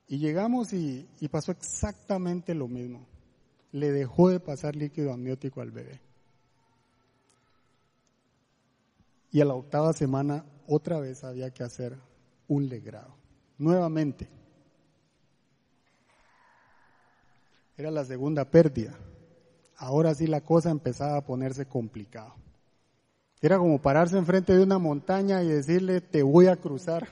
[0.07, 3.05] Y llegamos y, y pasó exactamente lo mismo.
[3.71, 5.99] Le dejó de pasar líquido amniótico al bebé.
[9.31, 11.97] Y a la octava semana otra vez había que hacer
[12.47, 13.15] un legrado.
[13.57, 14.29] Nuevamente.
[17.77, 18.97] Era la segunda pérdida
[19.77, 22.35] ahora sí la cosa empezaba a ponerse complicada.
[23.39, 27.07] Era como pararse enfrente de una montaña y decirle, te voy a cruzar.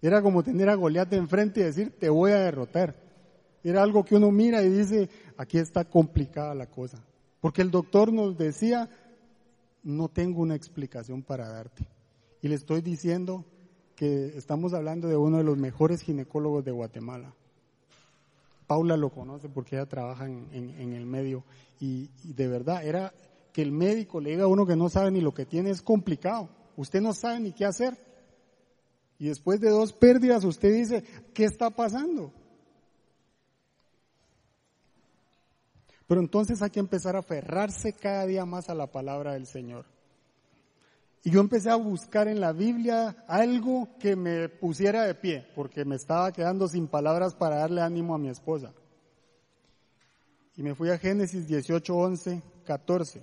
[0.00, 2.94] Era como tener a Goliat enfrente y decir, te voy a derrotar.
[3.64, 7.04] Era algo que uno mira y dice, aquí está complicada la cosa.
[7.40, 8.88] Porque el doctor nos decía,
[9.82, 11.86] no tengo una explicación para darte.
[12.40, 13.44] Y le estoy diciendo
[13.96, 17.34] que estamos hablando de uno de los mejores ginecólogos de Guatemala.
[18.72, 21.44] Paula lo conoce porque ella trabaja en, el medio
[21.78, 23.12] y, de verdad era
[23.52, 25.82] que el médico le diga a uno que no sabe ni lo que tiene es
[25.82, 26.48] complicado.
[26.74, 27.98] Usted no sabe ni qué hacer.
[29.18, 31.04] Y después de dos pérdidas usted dice,
[31.34, 32.32] ¿qué está pasando?
[36.06, 39.84] Pero entonces hay que empezar a aferrarse cada día más a la palabra del Señor.
[41.24, 45.84] Y yo empecé a buscar en la Biblia algo que me pusiera de pie, porque
[45.84, 48.72] me estaba quedando sin palabras para darle ánimo a mi esposa.
[50.56, 53.22] Y me fui a Génesis 18, 11, 14.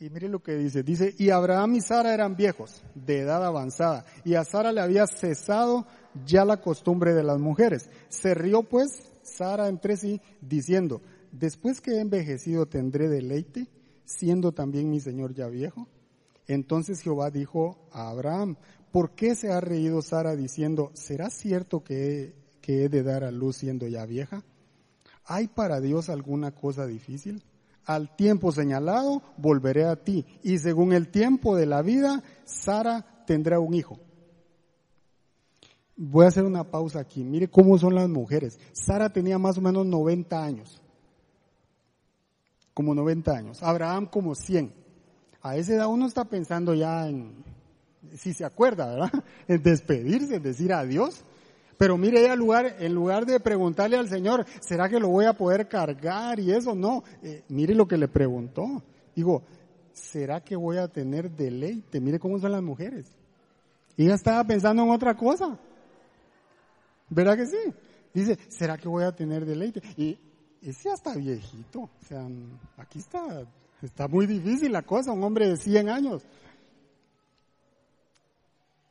[0.00, 0.82] Y mire lo que dice.
[0.82, 5.06] Dice, y Abraham y Sara eran viejos, de edad avanzada, y a Sara le había
[5.06, 5.86] cesado
[6.26, 7.88] ya la costumbre de las mujeres.
[8.08, 8.90] Se rió pues
[9.22, 13.68] Sara entre sí, diciendo, después que he envejecido tendré deleite
[14.06, 15.86] siendo también mi señor ya viejo?
[16.46, 18.56] Entonces Jehová dijo a Abraham,
[18.92, 22.34] ¿por qué se ha reído Sara diciendo, ¿será cierto que
[22.66, 24.42] he, de dar a luz siendo ya vieja?
[25.24, 27.44] ¿Hay para Dios alguna cosa difícil?
[27.84, 33.60] Al tiempo señalado volveré a ti, y según el tiempo de la vida, Sara tendrá
[33.60, 34.00] un hijo.
[35.96, 37.24] Voy a hacer una pausa aquí.
[37.24, 38.58] Mire cómo son las mujeres.
[38.72, 40.82] Sara tenía más o menos 90 años
[42.76, 44.70] como 90 años, Abraham como 100.
[45.40, 47.42] A esa edad uno está pensando ya en,
[48.18, 49.24] si se acuerda, ¿verdad?
[49.48, 51.24] En despedirse, en decir adiós.
[51.78, 55.32] Pero mire, al lugar, en lugar de preguntarle al Señor, ¿será que lo voy a
[55.32, 56.74] poder cargar y eso?
[56.74, 58.82] No, eh, mire lo que le preguntó.
[59.14, 59.42] Digo,
[59.94, 61.98] ¿será que voy a tener deleite?
[61.98, 63.06] Mire cómo son las mujeres.
[63.96, 65.58] Ella estaba pensando en otra cosa.
[67.08, 67.74] ¿Verdad que sí?
[68.12, 69.80] Dice, ¿será que voy a tener deleite?
[69.96, 70.18] Y
[70.62, 71.80] ese ya está viejito.
[71.80, 72.26] O sea,
[72.76, 73.46] aquí está,
[73.82, 76.22] está muy difícil la cosa, un hombre de 100 años.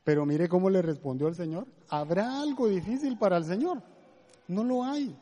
[0.04, 1.66] Pero mire cómo le respondió el Señor.
[1.88, 3.82] ¿Habrá algo difícil para el Señor?
[4.46, 5.16] No lo hay.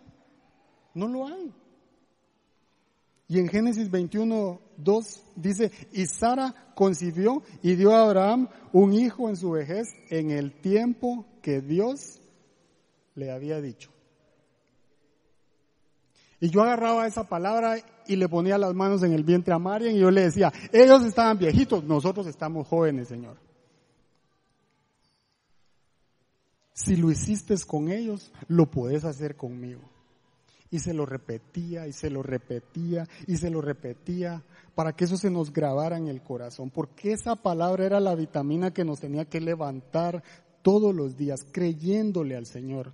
[0.92, 1.52] No lo hay.
[3.26, 9.30] Y en Génesis 21, 2 dice, y Sara concibió y dio a Abraham un hijo
[9.30, 12.20] en su vejez en el tiempo que Dios
[13.14, 13.93] le había dicho.
[16.44, 19.96] Y yo agarraba esa palabra y le ponía las manos en el vientre a Marian
[19.96, 23.38] y yo le decía, ellos estaban viejitos, nosotros estamos jóvenes, Señor.
[26.74, 29.80] Si lo hiciste con ellos, lo puedes hacer conmigo.
[30.70, 34.42] Y se lo repetía y se lo repetía y se lo repetía
[34.74, 38.70] para que eso se nos grabara en el corazón, porque esa palabra era la vitamina
[38.70, 40.22] que nos tenía que levantar
[40.60, 42.92] todos los días, creyéndole al Señor.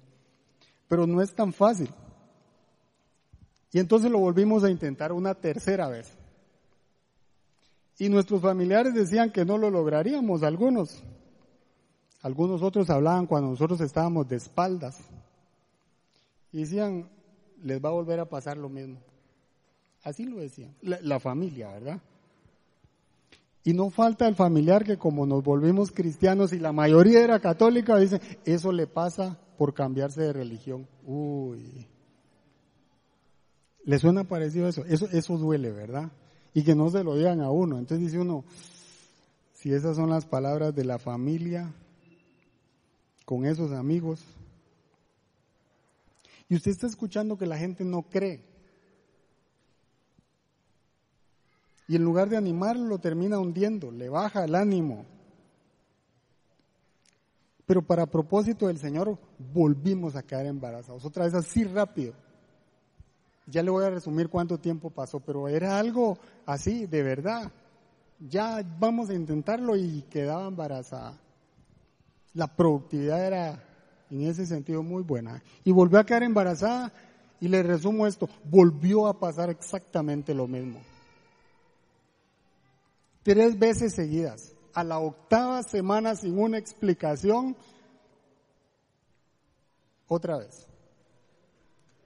[0.87, 1.91] Pero no es tan fácil.
[3.73, 6.11] Y entonces lo volvimos a intentar una tercera vez.
[7.99, 11.03] Y nuestros familiares decían que no lo lograríamos, algunos.
[12.23, 14.99] Algunos otros hablaban cuando nosotros estábamos de espaldas.
[16.53, 17.09] Y decían,
[17.63, 18.99] les va a volver a pasar lo mismo.
[20.03, 22.01] Así lo decían, la, familia, ¿verdad?
[23.65, 27.99] Y no falta el familiar que como nos volvimos cristianos y la mayoría era católica,
[27.99, 30.89] dice, eso le pasa por cambiarse de religión.
[31.05, 31.87] Uy.
[33.85, 34.85] ¿Le suena parecido eso?
[34.85, 36.11] Eso, eso duele, ¿verdad?
[36.55, 37.79] Y que no se lo digan a uno.
[37.79, 38.45] Entonces dice uno,
[39.55, 41.73] si esas son las palabras de la familia,
[43.25, 44.21] con esos amigos,
[46.49, 48.43] y usted está escuchando que la gente no cree.
[51.87, 55.07] Y en lugar de animarlo, lo termina hundiendo, le baja el ánimo.
[57.67, 59.19] Pero para propósito del Señor,
[59.53, 61.05] volvimos a quedar embarazados.
[61.05, 62.15] Otra vez así rápido.
[63.47, 67.51] Ya le voy a resumir cuánto tiempo pasó, pero era algo así, de verdad.
[68.21, 71.19] Ya vamos a intentarlo y quedaba embarazada.
[72.35, 73.65] La productividad era
[74.11, 75.43] en ese sentido muy buena.
[75.65, 76.93] Y volvió a quedar embarazada
[77.41, 80.81] y le resumo esto, volvió a pasar exactamente lo mismo.
[83.23, 87.57] Tres veces seguidas, a la octava semana sin una explicación,
[90.07, 90.67] otra vez,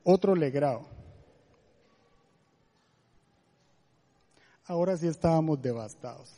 [0.04, 0.93] otro legrado.
[4.66, 6.31] Ahora sí estábamos devastados.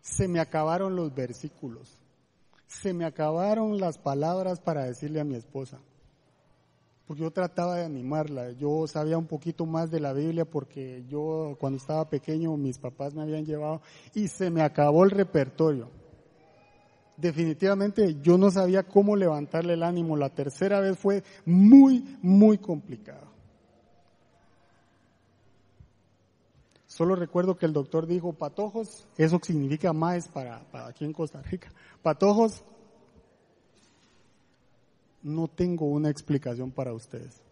[0.00, 2.02] Se me acabaron los versículos
[2.80, 5.78] se me acabaron las palabras para decirle a mi esposa.
[7.06, 8.52] Porque yo trataba de animarla.
[8.52, 13.14] Yo sabía un poquito más de la Biblia porque yo cuando estaba pequeño mis papás
[13.14, 13.82] me habían llevado
[14.14, 15.90] y se me acabó el repertorio.
[17.16, 20.16] Definitivamente yo no sabía cómo levantarle el ánimo.
[20.16, 23.31] La tercera vez fue muy, muy complicado.
[27.02, 31.42] Solo recuerdo que el doctor dijo, patojos, eso significa más para, para aquí en Costa
[31.42, 31.68] Rica.
[32.00, 32.62] Patojos,
[35.20, 37.42] no tengo una explicación para ustedes.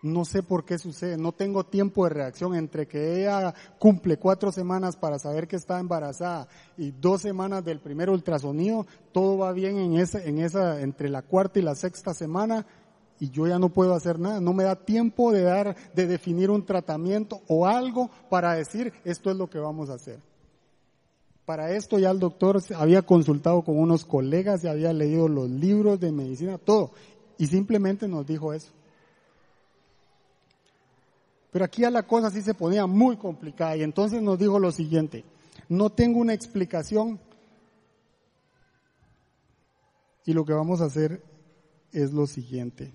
[0.00, 4.50] No sé por qué sucede, no tengo tiempo de reacción entre que ella cumple cuatro
[4.50, 9.76] semanas para saber que está embarazada y dos semanas del primer ultrasonido, todo va bien
[9.76, 12.64] en esa, en esa, entre la cuarta y la sexta semana
[13.20, 16.50] y yo ya no puedo hacer nada, no me da tiempo de dar, de definir
[16.50, 20.20] un tratamiento o algo para decir esto es lo que vamos a hacer.
[21.44, 25.98] Para esto ya el doctor había consultado con unos colegas, y había leído los libros
[25.98, 26.90] de medicina, todo,
[27.38, 28.70] y simplemente nos dijo eso.
[31.50, 34.70] Pero aquí ya la cosa sí se ponía muy complicada y entonces nos dijo lo
[34.70, 35.24] siguiente,
[35.68, 37.18] no tengo una explicación
[40.26, 41.22] y lo que vamos a hacer
[41.92, 42.92] es lo siguiente.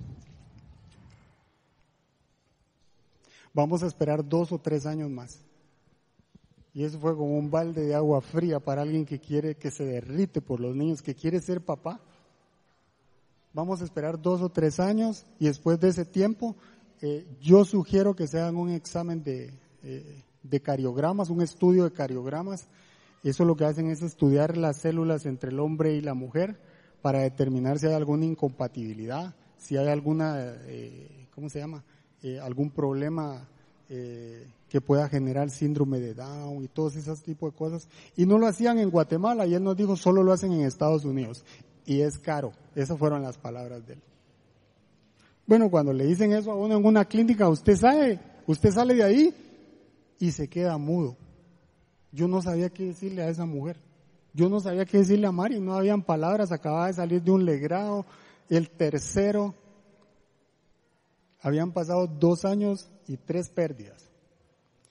[3.54, 5.40] Vamos a esperar dos o tres años más.
[6.74, 9.86] Y eso fue como un balde de agua fría para alguien que quiere que se
[9.86, 12.00] derrite por los niños, que quiere ser papá.
[13.54, 16.56] Vamos a esperar dos o tres años y después de ese tiempo
[17.02, 19.54] eh, yo sugiero que se hagan un examen de,
[19.84, 22.68] eh, de cariogramas, un estudio de cariogramas.
[23.24, 26.58] Eso lo que hacen es estudiar las células entre el hombre y la mujer
[27.04, 30.38] para determinar si hay alguna incompatibilidad, si hay alguna,
[30.68, 31.84] eh, ¿cómo se llama?
[32.22, 33.46] Eh, algún problema
[33.90, 37.90] eh, que pueda generar síndrome de Down y todos esos tipos de cosas.
[38.16, 41.04] Y no lo hacían en Guatemala y él nos dijo solo lo hacen en Estados
[41.04, 41.44] Unidos.
[41.86, 42.54] Y es caro.
[42.74, 44.02] Esas fueron las palabras de él.
[45.46, 49.04] Bueno, cuando le dicen eso a uno en una clínica, usted sabe, usted sale de
[49.04, 49.36] ahí
[50.20, 51.18] y se queda mudo.
[52.14, 53.76] Yo no sabía qué decirle a esa mujer.
[54.34, 57.46] Yo no sabía qué decirle a Mari, no habían palabras, acababa de salir de un
[57.46, 58.06] legrado,
[58.50, 59.54] el tercero.
[61.42, 64.10] Habían pasado dos años y tres pérdidas,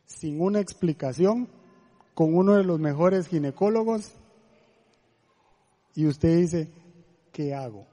[0.06, 1.48] sin una explicación,
[2.14, 4.12] con uno de los mejores ginecólogos,
[5.94, 6.68] y usted dice,
[7.32, 7.86] ¿qué hago?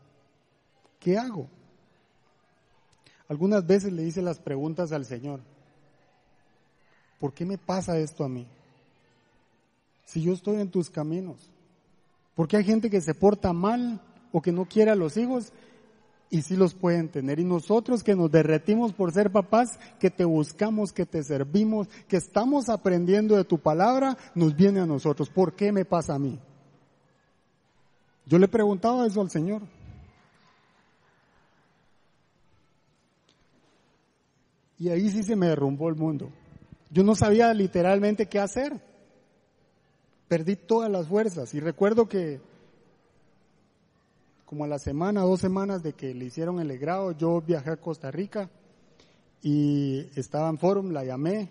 [1.00, 1.48] ¿Qué hago?
[3.28, 5.42] Algunas veces le hice las preguntas al Señor,
[7.20, 8.48] ¿por qué me pasa esto a mí?
[10.10, 11.52] si yo estoy en tus caminos?
[12.34, 14.02] Porque hay gente que se porta mal
[14.32, 15.54] o que no quiere a los hijos
[16.32, 17.40] y sí los pueden tener.
[17.40, 22.18] Y nosotros que nos derretimos por ser papás, que te buscamos, que te servimos, que
[22.18, 25.30] estamos aprendiendo de tu palabra, nos viene a nosotros.
[25.30, 26.40] ¿Por qué me pasa a mí?
[28.26, 29.62] Yo le preguntaba eso al Señor.
[34.80, 36.32] Y ahí sí se me derrumbó el mundo.
[36.90, 38.89] Yo no sabía literalmente qué hacer.
[40.30, 41.54] Perdí todas las fuerzas.
[41.54, 42.40] Y recuerdo que
[44.46, 47.78] como a la semana, dos semanas de que le hicieron el grado, yo viajé a
[47.78, 48.50] Costa Rica
[49.44, 51.50] y estaba en Forum, la llamé.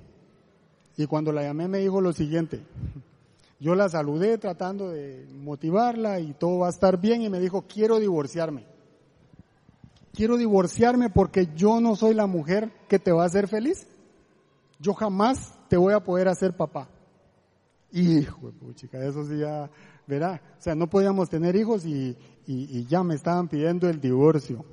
[0.96, 2.60] Y cuando la llamé me dijo lo siguiente.
[3.60, 7.62] Yo la saludé tratando de motivarla y todo va a estar bien y me dijo,
[7.62, 8.64] quiero divorciarme.
[10.12, 13.86] Quiero divorciarme porque yo no soy la mujer que te va a hacer feliz.
[14.80, 16.88] Yo jamás te voy a poder hacer papá.
[17.92, 19.70] Hijo de chica, eso sí ya,
[20.06, 20.42] verá.
[20.58, 22.16] O sea, no podíamos tener hijos y,
[22.46, 24.64] y, y ya me estaban pidiendo el divorcio.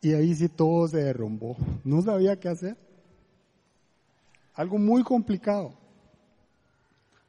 [0.00, 1.56] Y ahí sí todo se derrumbó.
[1.82, 2.76] No sabía qué hacer.
[4.54, 5.72] Algo muy complicado.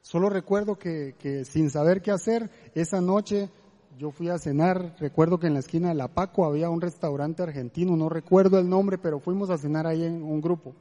[0.02, 3.50] Solo recuerdo que, que, sin saber qué hacer, esa noche
[3.98, 7.42] yo fui a cenar, recuerdo que en la esquina de La Paco había un restaurante
[7.42, 10.74] argentino, no recuerdo el nombre, pero fuimos a cenar ahí en un grupo.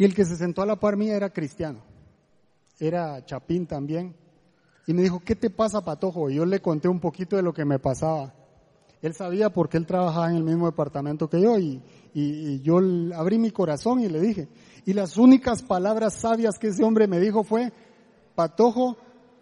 [0.00, 1.82] Y el que se sentó a la par mía era cristiano,
[2.78, 4.16] era Chapín también.
[4.86, 6.30] Y me dijo, ¿qué te pasa, Patojo?
[6.30, 8.32] Y yo le conté un poquito de lo que me pasaba.
[9.02, 11.82] Él sabía porque él trabajaba en el mismo departamento que yo y,
[12.14, 12.78] y, y yo
[13.14, 14.48] abrí mi corazón y le dije.
[14.86, 17.70] Y las únicas palabras sabias que ese hombre me dijo fue,
[18.34, 18.96] Patojo,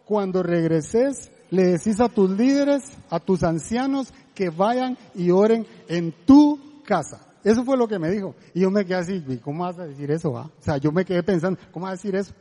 [0.04, 6.12] cuando regreses, le decís a tus líderes, a tus ancianos, que vayan y oren en
[6.26, 7.27] tu casa.
[7.44, 8.34] Eso fue lo que me dijo.
[8.54, 10.32] Y yo me quedé así, ¿cómo vas a decir eso?
[10.32, 10.42] Va?
[10.42, 12.32] O sea, yo me quedé pensando, ¿cómo vas a decir eso?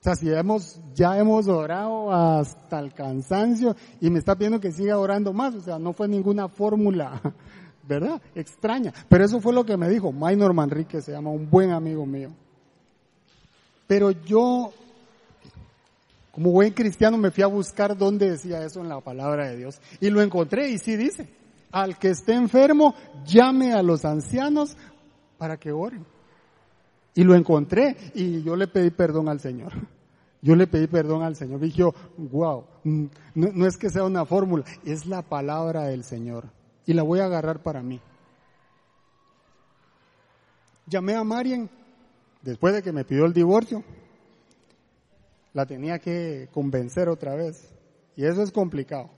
[0.00, 4.72] O sea, si hemos, ya hemos orado hasta el cansancio y me está pidiendo que
[4.72, 7.20] siga orando más, o sea, no fue ninguna fórmula,
[7.88, 8.20] ¿verdad?
[8.34, 8.92] Extraña.
[9.08, 12.30] Pero eso fue lo que me dijo Maynor Manrique, se llama un buen amigo mío.
[13.86, 14.72] Pero yo,
[16.32, 19.80] como buen cristiano, me fui a buscar dónde decía eso en la palabra de Dios.
[20.00, 21.28] Y lo encontré y sí dice,
[21.72, 22.94] al que esté enfermo,
[23.24, 24.76] llame a los ancianos
[25.38, 26.06] para que oren.
[27.14, 29.72] Y lo encontré y yo le pedí perdón al Señor.
[30.40, 31.60] Yo le pedí perdón al Señor.
[31.60, 31.84] Dije,
[32.16, 36.44] wow, no, no es que sea una fórmula, es la palabra del Señor.
[36.84, 38.00] Y la voy a agarrar para mí.
[40.86, 41.70] Llamé a Marian
[42.42, 43.84] después de que me pidió el divorcio.
[45.54, 47.72] La tenía que convencer otra vez.
[48.16, 49.10] Y eso es complicado.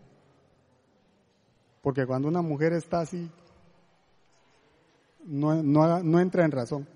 [1.85, 3.31] Porque cuando una mujer está así,
[5.25, 6.89] no, no, no entra en razón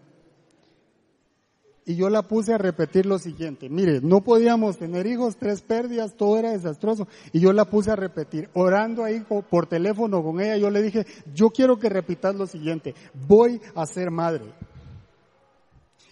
[1.89, 3.71] y yo la puse a repetir lo siguiente.
[3.71, 7.09] Mire, no podíamos tener hijos, tres pérdidas, todo era desastroso.
[7.33, 11.07] Y yo la puse a repetir, orando ahí por teléfono con ella, yo le dije,
[11.35, 12.95] yo quiero que repitas lo siguiente,
[13.27, 14.45] voy a ser madre.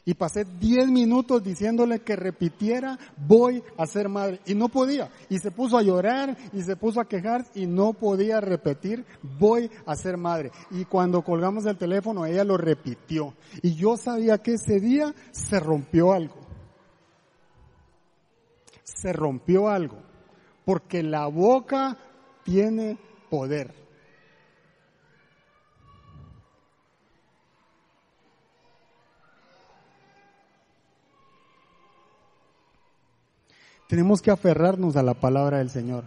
[0.09, 4.41] Y pasé 10 minutos diciéndole que repitiera, voy a ser madre.
[4.47, 5.11] Y no podía.
[5.29, 9.05] Y se puso a llorar y se puso a quejar y no podía repetir,
[9.41, 10.53] voy a ser madre.
[10.71, 13.35] Y cuando colgamos el teléfono, ella lo repitió.
[13.63, 16.37] Y yo sabía que ese día se rompió algo.
[18.85, 19.99] Se rompió algo.
[20.65, 21.99] Porque la boca
[22.45, 22.97] tiene
[23.29, 23.86] poder.
[33.89, 36.05] Tenemos que aferrarnos a la palabra del Señor.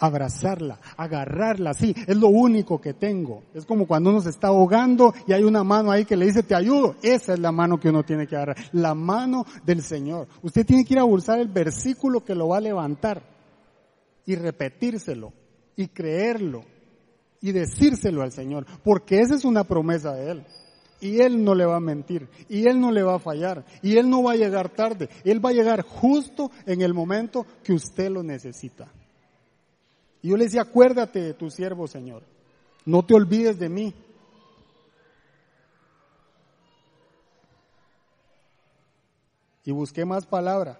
[0.00, 3.44] Abrazarla, agarrarla, sí, es lo único que tengo.
[3.54, 6.42] Es como cuando uno se está ahogando y hay una mano ahí que le dice,
[6.42, 6.96] te ayudo.
[7.02, 10.26] Esa es la mano que uno tiene que agarrar, la mano del Señor.
[10.42, 13.22] Usted tiene que ir a buscar el versículo que lo va a levantar
[14.26, 15.32] y repetírselo
[15.76, 16.64] y creerlo
[17.40, 20.46] y decírselo al Señor, porque esa es una promesa de Él
[21.00, 23.96] y Él no le va a mentir, y Él no le va a fallar, y
[23.96, 27.72] Él no va a llegar tarde, Él va a llegar justo en el momento que
[27.72, 28.88] usted lo necesita.
[30.22, 32.22] Y yo le decía, acuérdate de tu siervo, Señor,
[32.86, 33.94] no te olvides de mí.
[39.66, 40.78] Y busqué más palabra,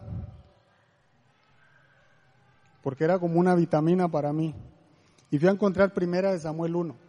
[2.83, 4.55] porque era como una vitamina para mí.
[5.31, 7.04] Y fui a encontrar primera de Samuel 1.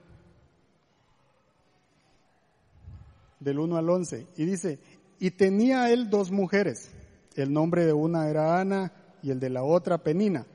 [3.40, 4.80] Del 1 al 11, y dice,
[5.20, 6.92] y tenía él dos mujeres,
[7.36, 10.46] el nombre de una era Ana y el de la otra Penina.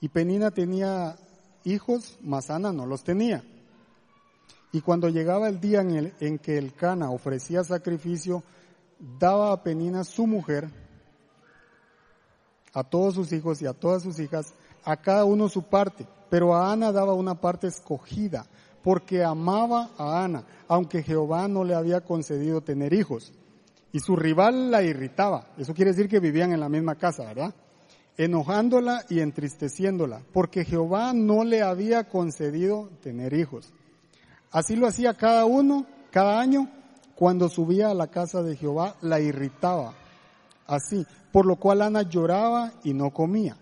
[0.00, 1.16] Y Penina tenía
[1.64, 3.44] hijos, mas Ana no los tenía.
[4.72, 8.42] Y cuando llegaba el día en, el, en que el Cana ofrecía sacrificio,
[9.18, 10.70] daba a Penina su mujer,
[12.72, 14.54] a todos sus hijos y a todas sus hijas,
[14.84, 18.46] a cada uno su parte, pero a Ana daba una parte escogida,
[18.82, 23.32] porque amaba a Ana, aunque Jehová no le había concedido tener hijos.
[23.92, 25.48] Y su rival la irritaba.
[25.58, 27.54] Eso quiere decir que vivían en la misma casa, ¿verdad?
[28.16, 33.72] Enojándola y entristeciéndola, porque Jehová no le había concedido tener hijos.
[34.50, 36.68] Así lo hacía cada uno, cada año,
[37.14, 39.94] cuando subía a la casa de Jehová, la irritaba.
[40.66, 43.56] Así, por lo cual Ana lloraba y no comía.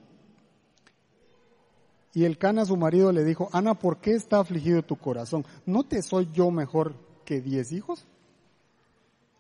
[2.12, 5.44] Y el Cana, su marido, le dijo, Ana, ¿por qué está afligido tu corazón?
[5.64, 6.94] ¿No te soy yo mejor
[7.24, 8.04] que diez hijos?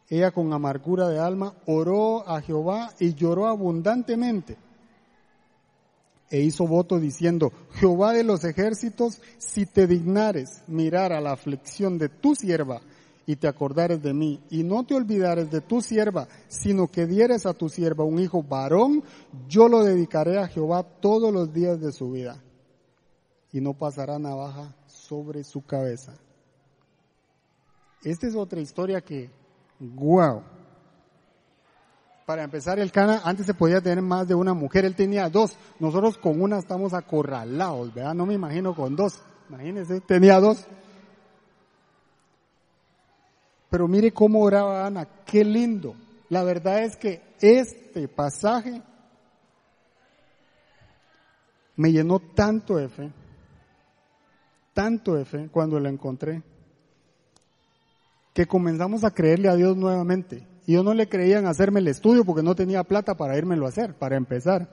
[0.08, 4.56] Ella con amargura de alma oró a Jehová y lloró abundantemente.
[6.30, 11.98] E hizo voto diciendo, Jehová de los ejércitos, si te dignares mirar a la aflicción
[11.98, 12.80] de tu sierva
[13.26, 17.46] y te acordares de mí, y no te olvidares de tu sierva, sino que dieres
[17.46, 19.02] a tu sierva un hijo varón,
[19.48, 22.40] yo lo dedicaré a Jehová todos los días de su vida
[23.52, 26.14] y no pasará navaja sobre su cabeza.
[28.02, 29.30] Esta es otra historia que,
[29.78, 30.42] wow.
[32.24, 35.56] Para empezar, el Cana antes se podía tener más de una mujer, él tenía dos.
[35.80, 38.14] Nosotros con una estamos acorralados, ¿verdad?
[38.14, 39.20] No me imagino con dos.
[39.48, 40.64] Imagínense, tenía dos.
[43.68, 45.94] Pero mire cómo oraba Ana, qué lindo.
[46.28, 48.80] La verdad es que este pasaje
[51.76, 53.12] me llenó tanto de fe
[54.80, 56.42] tanto de fe cuando la encontré,
[58.32, 60.46] que comenzamos a creerle a Dios nuevamente.
[60.66, 63.66] Y yo no le creía en hacerme el estudio porque no tenía plata para irmelo
[63.66, 64.66] a hacer, para empezar.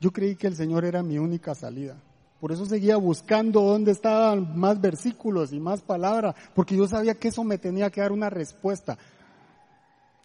[0.00, 1.94] Yo creí que el Señor era mi única salida.
[2.40, 7.28] Por eso seguía buscando dónde estaban más versículos y más palabras, porque yo sabía que
[7.28, 8.98] eso me tenía que dar una respuesta.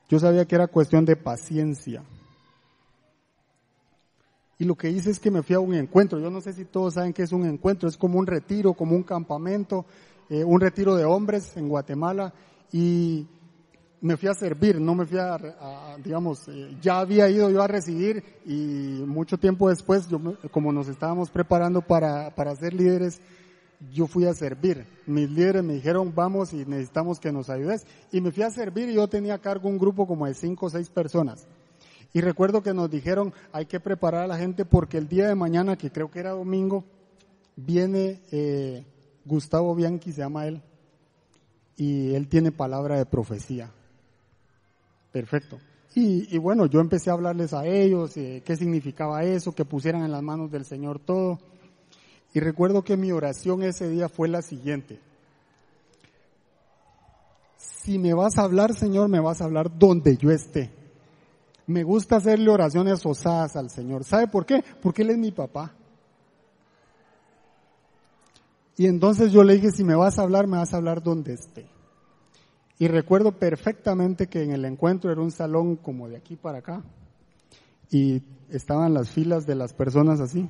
[0.10, 2.02] Yo sabía que era cuestión de paciencia.
[4.60, 6.20] Y lo que hice es que me fui a un encuentro.
[6.20, 7.88] Yo no sé si todos saben qué es un encuentro.
[7.88, 9.86] Es como un retiro, como un campamento,
[10.30, 12.34] eh, un retiro de hombres en Guatemala.
[12.72, 13.28] Y
[14.02, 15.38] me fui a servir, no me fui a,
[16.04, 20.20] digamos, eh, ya había ido yo a recibir y mucho tiempo después, yo,
[20.52, 23.22] como nos estábamos preparando para, para ser líderes,
[23.92, 24.86] yo fui a servir.
[25.06, 27.86] Mis líderes me dijeron, vamos y necesitamos que nos ayudes.
[28.12, 30.68] Y me fui a servir y yo tenía a cargo un grupo como de cinco
[30.68, 31.48] o seis personas.
[32.18, 35.36] Y recuerdo que nos dijeron, hay que preparar a la gente porque el día de
[35.36, 36.84] mañana, que creo que era domingo,
[37.56, 38.84] viene eh,
[39.24, 40.64] Gustavo Bianchi, se llama él,
[41.76, 43.70] y él tiene palabra de profecía.
[45.12, 45.60] Perfecto.
[45.94, 50.12] Y, bueno, yo empecé a hablarles a ellos, eh, qué significaba eso, que pusieran en
[50.12, 51.38] las manos del Señor todo.
[52.34, 55.00] Y recuerdo que mi oración ese día fue la siguiente.
[57.58, 60.87] Si me vas a hablar, Señor, me vas a hablar donde yo esté
[61.68, 64.06] me gusta hacerle oraciones osadas al Señor.
[64.06, 64.64] ¿Sabe por qué?
[64.82, 65.74] Porque Él es mi papá.
[68.78, 71.34] Y entonces yo le dije, si me vas a hablar, me vas a hablar donde
[71.34, 71.68] esté.
[72.80, 76.84] Y recuerdo perfectamente que en el encuentro era un salón como de aquí para acá.
[77.90, 80.48] Y estaban las filas de las personas así.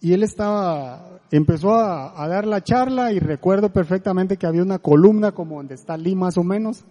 [0.00, 5.32] Y él estaba, empezó a, dar la charla y recuerdo perfectamente que había una columna
[5.32, 6.84] como donde está Lee más o menos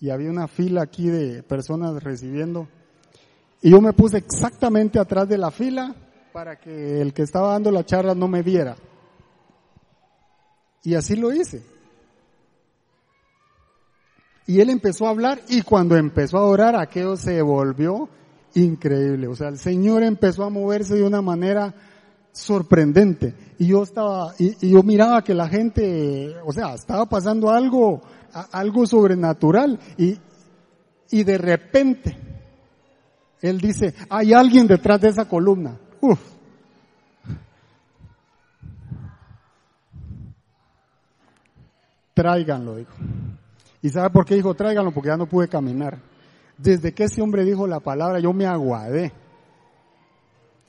[0.00, 2.68] y había una fila aquí de personas recibiendo.
[3.60, 5.94] Y yo me puse exactamente atrás de la fila
[6.32, 8.76] para que el que estaba dando la charla no me viera.
[10.82, 11.62] Y así lo hice.
[14.46, 18.08] Y él empezó a hablar y cuando empezó a orar aquello se volvió
[18.54, 19.28] increíble.
[19.28, 21.74] O sea, el Señor empezó a moverse de una manera
[22.32, 23.34] sorprendente.
[23.58, 28.02] Y yo estaba, y, yo miraba que la gente, o sea, estaba pasando algo
[28.52, 30.18] algo sobrenatural y,
[31.10, 32.16] y de repente
[33.40, 35.78] él dice, hay alguien detrás de esa columna.
[36.00, 36.20] Uf.
[42.14, 42.92] Tráiganlo, dijo.
[43.82, 44.92] ¿Y sabe por qué dijo tráiganlo?
[44.92, 45.98] Porque ya no pude caminar.
[46.58, 49.12] Desde que ese hombre dijo la palabra, yo me aguadé.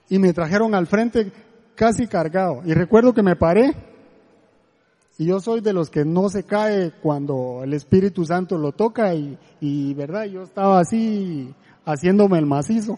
[0.08, 1.32] Y me trajeron al frente
[1.76, 2.62] casi cargado.
[2.64, 3.76] Y recuerdo que me paré
[5.22, 9.14] y yo soy de los que no se cae cuando el Espíritu Santo lo toca
[9.14, 11.54] y, y verdad, yo estaba así
[11.86, 12.98] haciéndome el macizo.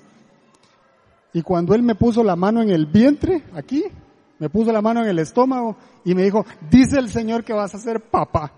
[1.34, 3.84] Y cuando él me puso la mano en el vientre, aquí,
[4.40, 7.76] me puso la mano en el estómago y me dijo, dice el Señor que vas
[7.76, 8.54] a ser papá.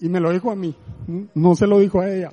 [0.00, 0.74] Y me lo dijo a mí,
[1.34, 2.30] no se lo dijo a ella.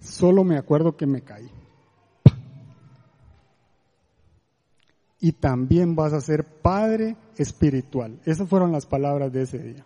[0.00, 1.61] Solo me acuerdo que me caí.
[5.22, 8.18] Y también vas a ser padre espiritual.
[8.24, 9.84] Esas fueron las palabras de ese día.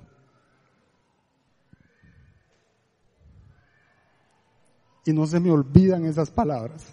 [5.05, 6.91] Y no se me olvidan esas palabras.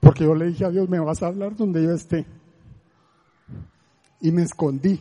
[0.00, 2.26] Porque yo le dije a Dios, me vas a hablar donde yo esté.
[4.20, 5.00] Y me escondí.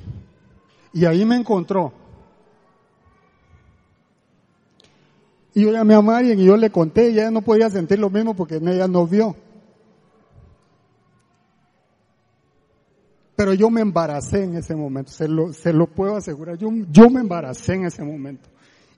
[0.93, 1.91] Y ahí me encontró.
[5.57, 8.35] Y yo llamé a Marian y yo le conté ella no podía sentir lo mismo
[8.35, 9.35] porque ella no vio.
[13.35, 16.59] Pero yo me embaracé en ese momento, se lo, puedo asegurar.
[16.59, 18.47] Yo, me embaracé en ese momento.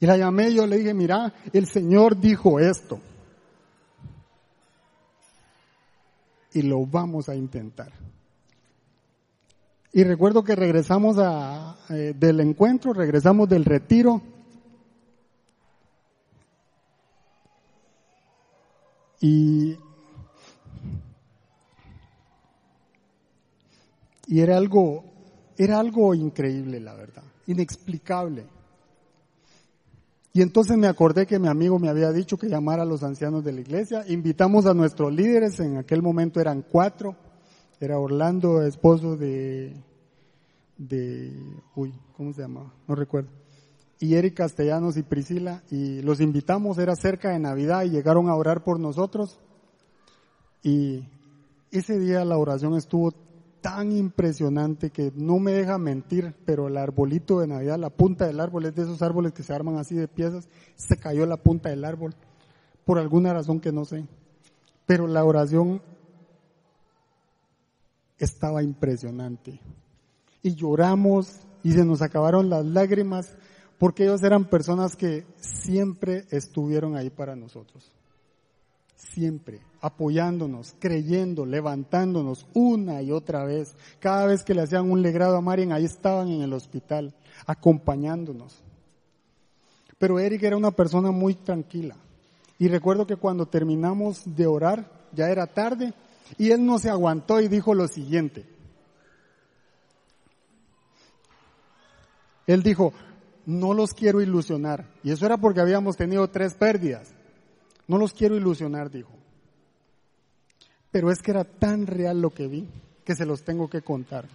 [0.01, 2.99] Y la llamé y yo le dije, mira, el Señor dijo esto.
[6.51, 7.93] Y lo vamos a intentar.
[9.93, 11.15] Y recuerdo que regresamos
[11.89, 14.21] eh, del encuentro, regresamos del retiro.
[19.21, 19.77] Y
[24.29, 25.03] Y era algo,
[25.57, 28.45] era algo increíble, la verdad, inexplicable.
[30.33, 33.43] Y entonces me acordé que mi amigo me había dicho que llamara a los ancianos
[33.43, 34.05] de la iglesia.
[34.07, 37.15] Invitamos a nuestros líderes, en aquel momento eran cuatro.
[37.79, 39.73] Era Orlando, esposo de,
[40.77, 41.33] de,
[41.75, 42.71] uy, ¿cómo se llama?
[42.87, 43.38] No recuerdo.
[43.99, 45.63] Y Eric Castellanos y Priscila.
[45.69, 49.39] Y los invitamos, era cerca de Navidad y llegaron a orar por nosotros.
[50.63, 51.05] Y
[51.71, 53.13] ese día la oración estuvo
[53.61, 58.39] tan impresionante que no me deja mentir, pero el arbolito de Navidad, la punta del
[58.39, 61.69] árbol, es de esos árboles que se arman así de piezas, se cayó la punta
[61.69, 62.15] del árbol,
[62.85, 64.07] por alguna razón que no sé.
[64.85, 65.81] Pero la oración
[68.17, 69.59] estaba impresionante.
[70.41, 73.35] Y lloramos y se nos acabaron las lágrimas
[73.79, 77.91] porque ellos eran personas que siempre estuvieron ahí para nosotros
[78.99, 83.75] siempre, apoyándonos, creyendo, levantándonos una y otra vez.
[83.99, 87.13] Cada vez que le hacían un legrado a Marian, ahí estaban en el hospital,
[87.45, 88.61] acompañándonos.
[89.97, 91.95] Pero Eric era una persona muy tranquila.
[92.57, 95.93] Y recuerdo que cuando terminamos de orar, ya era tarde,
[96.37, 98.45] y él no se aguantó y dijo lo siguiente.
[102.45, 102.93] Él dijo,
[103.45, 104.85] no los quiero ilusionar.
[105.03, 107.09] Y eso era porque habíamos tenido tres pérdidas.
[107.87, 109.11] No los quiero ilusionar, dijo.
[110.91, 112.67] Pero es que era tan real lo que vi
[113.03, 114.27] que se los tengo que contar.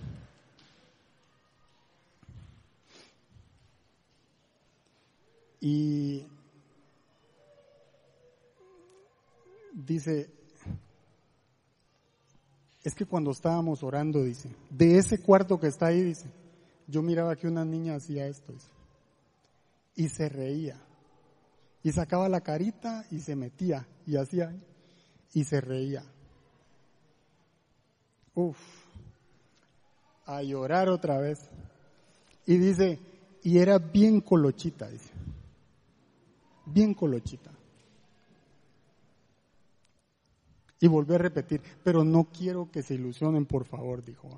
[5.61, 6.27] Y
[9.73, 10.31] dice,
[12.83, 16.27] es que cuando estábamos orando, dice, de ese cuarto que está ahí, dice,
[16.87, 18.69] yo miraba que una niña hacía esto, dice,
[19.97, 20.85] y se reía
[21.85, 24.57] y sacaba la carita y se metía y hacía
[25.35, 26.03] y se reía.
[28.35, 28.59] Uf,
[30.25, 31.51] a llorar otra vez.
[32.47, 32.99] Y dice,
[33.43, 35.13] y era bien colochita, dice,
[36.65, 37.51] bien colochita.
[40.81, 44.31] Y volvió a repetir, pero no quiero que se ilusionen, por favor, dijo.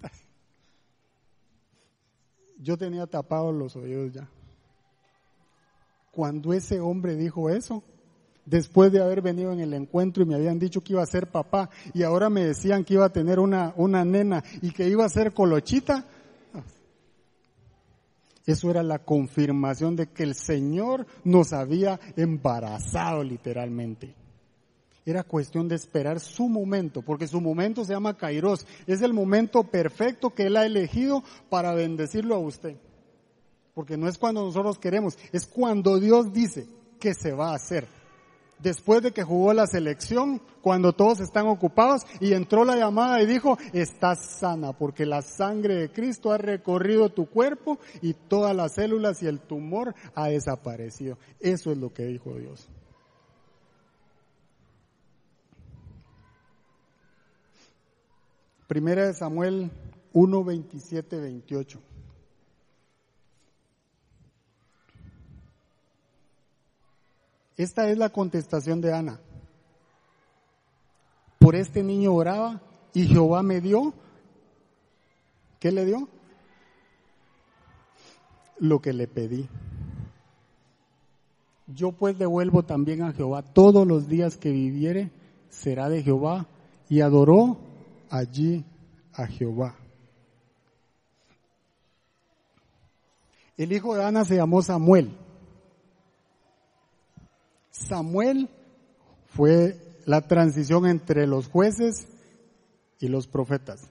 [2.58, 4.28] Yo tenía tapados los oídos ya
[6.16, 7.82] cuando ese hombre dijo eso,
[8.46, 11.26] después de haber venido en el encuentro y me habían dicho que iba a ser
[11.26, 15.04] papá y ahora me decían que iba a tener una, una nena y que iba
[15.04, 16.06] a ser colochita,
[18.46, 24.14] eso era la confirmación de que el Señor nos había embarazado literalmente.
[25.04, 28.66] Era cuestión de esperar su momento, porque su momento se llama Kairos.
[28.86, 32.76] Es el momento perfecto que Él ha elegido para bendecirlo a usted
[33.76, 36.66] porque no es cuando nosotros queremos, es cuando Dios dice
[36.98, 37.86] que se va a hacer.
[38.58, 43.26] Después de que jugó la selección, cuando todos están ocupados, y entró la llamada y
[43.26, 48.76] dijo, estás sana, porque la sangre de Cristo ha recorrido tu cuerpo y todas las
[48.76, 51.18] células y el tumor ha desaparecido.
[51.38, 52.70] Eso es lo que dijo Dios.
[58.66, 59.70] Primera de Samuel
[60.14, 61.78] 1, 27, 28.
[67.56, 69.20] Esta es la contestación de Ana.
[71.38, 72.60] Por este niño oraba
[72.92, 73.94] y Jehová me dio.
[75.58, 76.08] ¿Qué le dio?
[78.58, 79.48] Lo que le pedí.
[81.66, 85.10] Yo pues devuelvo también a Jehová todos los días que viviere,
[85.48, 86.46] será de Jehová.
[86.88, 87.58] Y adoró
[88.10, 88.64] allí
[89.12, 89.74] a Jehová.
[93.56, 95.16] El hijo de Ana se llamó Samuel.
[97.78, 98.48] Samuel
[99.26, 102.08] fue la transición entre los jueces
[102.98, 103.90] y los profetas.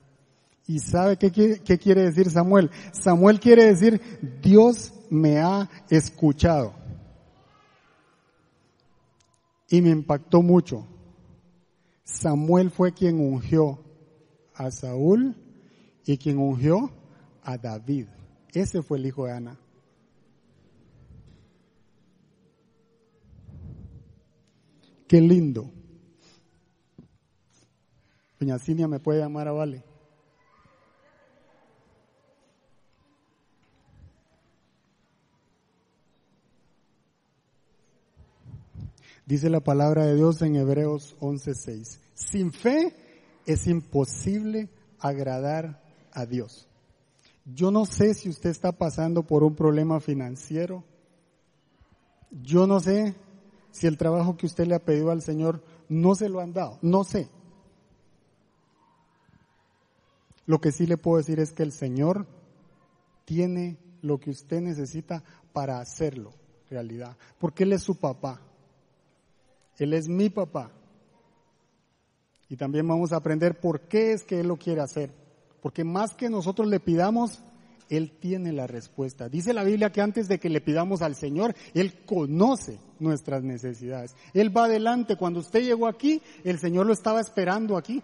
[0.67, 1.29] ¿Y sabe qué,
[1.77, 2.71] quiere decir Samuel?
[2.91, 4.01] Samuel quiere decir,
[4.41, 6.73] Dios me ha escuchado.
[9.69, 10.88] Y me impactó mucho.
[12.03, 13.79] Samuel fue quien ungió
[14.55, 15.36] a Saúl
[16.05, 16.91] y quien ungió
[17.43, 18.07] a David.
[18.51, 19.59] Ese fue el hijo de Ana.
[25.08, 25.72] Qué lindo.
[28.39, 29.84] Doña Cinia me puede llamar a Vale.
[39.26, 41.99] Dice la palabra de Dios en Hebreos 11:6.
[42.14, 42.93] Sin fe
[43.45, 45.82] es imposible agradar
[46.12, 46.68] a Dios.
[47.45, 50.84] Yo no sé si usted está pasando por un problema financiero.
[52.32, 53.16] Yo no sé
[53.76, 56.80] si el trabajo que usted le ha pedido al Señor no se lo han dado.
[56.82, 57.28] No sé.
[60.45, 62.26] Lo que sí le puedo decir es que el Señor
[63.26, 66.32] tiene lo que usted necesita para hacerlo
[66.69, 67.17] realidad.
[67.38, 68.39] Porque Él es su papá.
[69.78, 70.71] Él es mi papá.
[72.47, 75.11] Y también vamos a aprender por qué es que Él lo quiere hacer.
[75.61, 77.43] Porque más que nosotros le pidamos,
[77.89, 79.29] Él tiene la respuesta.
[79.29, 84.15] Dice la Biblia que antes de que le pidamos al Señor, Él conoce nuestras necesidades.
[84.33, 85.15] Él va adelante.
[85.15, 88.01] Cuando usted llegó aquí, el Señor lo estaba esperando aquí.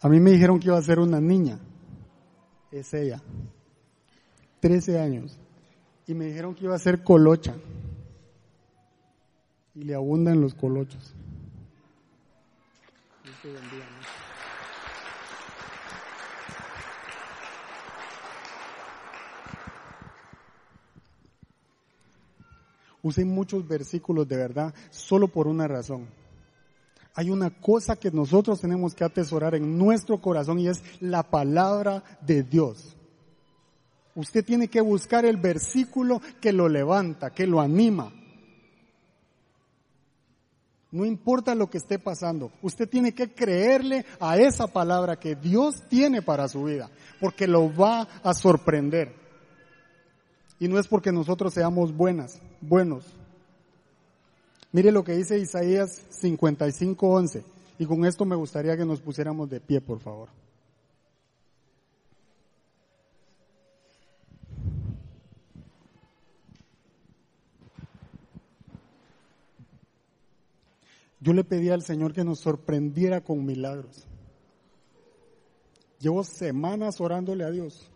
[0.00, 1.60] A mí me dijeron que iba a ser una niña.
[2.72, 3.22] Es ella.
[4.58, 5.38] 13 años.
[6.08, 7.54] Y me dijeron que iba a ser colocha.
[9.76, 11.14] Y le abundan los colochos.
[23.02, 26.06] Usé muchos versículos de verdad solo por una razón.
[27.14, 32.02] Hay una cosa que nosotros tenemos que atesorar en nuestro corazón y es la palabra
[32.20, 32.96] de Dios.
[34.14, 38.12] Usted tiene que buscar el versículo que lo levanta, que lo anima.
[40.92, 45.82] No importa lo que esté pasando, usted tiene que creerle a esa palabra que Dios
[45.88, 49.14] tiene para su vida, porque lo va a sorprender.
[50.60, 53.06] Y no es porque nosotros seamos buenas, buenos.
[54.70, 57.42] Mire lo que dice Isaías 55:11.
[57.78, 60.28] Y con esto me gustaría que nos pusiéramos de pie, por favor.
[71.22, 74.08] Yo le pedí al Señor que nos sorprendiera con milagros.
[76.00, 77.88] Llevo semanas orándole a Dios.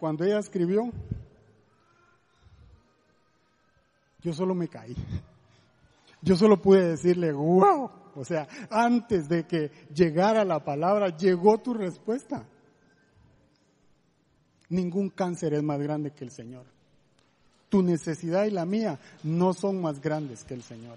[0.00, 0.90] Cuando ella escribió,
[4.20, 4.96] yo solo me caí.
[6.20, 7.88] Yo solo pude decirle, wow.
[8.16, 12.44] O sea, antes de que llegara la palabra, llegó tu respuesta.
[14.70, 16.74] Ningún cáncer es más grande que el Señor
[17.74, 20.96] tu necesidad y la mía no son más grandes que el Señor.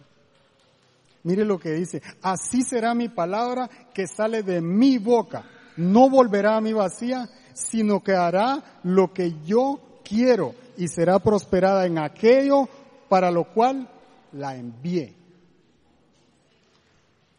[1.23, 5.43] Mire lo que dice, así será mi palabra que sale de mi boca.
[5.75, 11.87] No volverá a mi vacía, sino que hará lo que yo quiero y será prosperada
[11.87, 12.69] en aquello
[13.09, 13.89] para lo cual
[14.33, 15.15] la envié.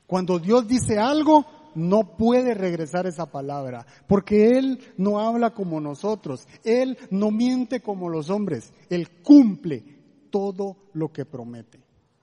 [0.09, 1.47] Cuando Dios dice algo,
[1.79, 8.09] no puede regresar esa palabra, porque Él no habla como nosotros, Él no miente como
[8.09, 9.85] los hombres, Él cumple
[10.31, 11.81] todo lo que promete,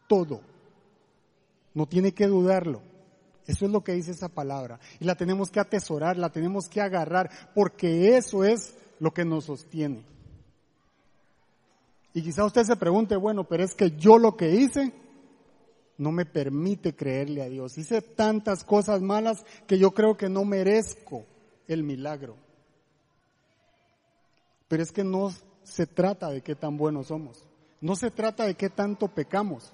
[0.07, 0.41] todo.
[1.73, 2.81] No tiene que dudarlo.
[3.47, 4.79] Eso es lo que dice esa palabra.
[4.99, 9.45] Y la tenemos que atesorar, la tenemos que agarrar, porque eso es lo que nos
[9.45, 10.03] sostiene.
[12.13, 14.93] Y quizá usted se pregunte, bueno, pero es que yo lo que hice,
[15.97, 17.77] no me permite creerle a Dios.
[17.77, 21.25] Hice tantas cosas malas que yo creo que no merezco
[21.67, 22.35] el milagro.
[24.67, 25.31] Pero es que no
[25.63, 27.45] se trata de qué tan buenos somos.
[27.81, 29.73] No se trata de qué tanto pecamos.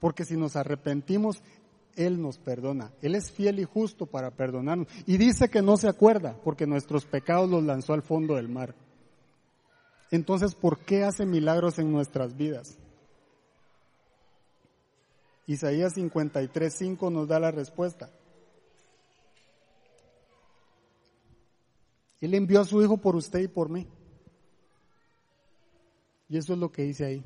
[0.00, 1.42] Porque si nos arrepentimos,
[1.96, 2.92] Él nos perdona.
[3.02, 4.88] Él es fiel y justo para perdonarnos.
[5.06, 8.74] Y dice que no se acuerda porque nuestros pecados los lanzó al fondo del mar.
[10.10, 12.78] Entonces, ¿por qué hace milagros en nuestras vidas?
[15.48, 18.10] Isaías 53.5 nos da la respuesta.
[22.20, 23.86] Él envió a su Hijo por usted y por mí.
[26.28, 27.24] Y eso es lo que dice ahí.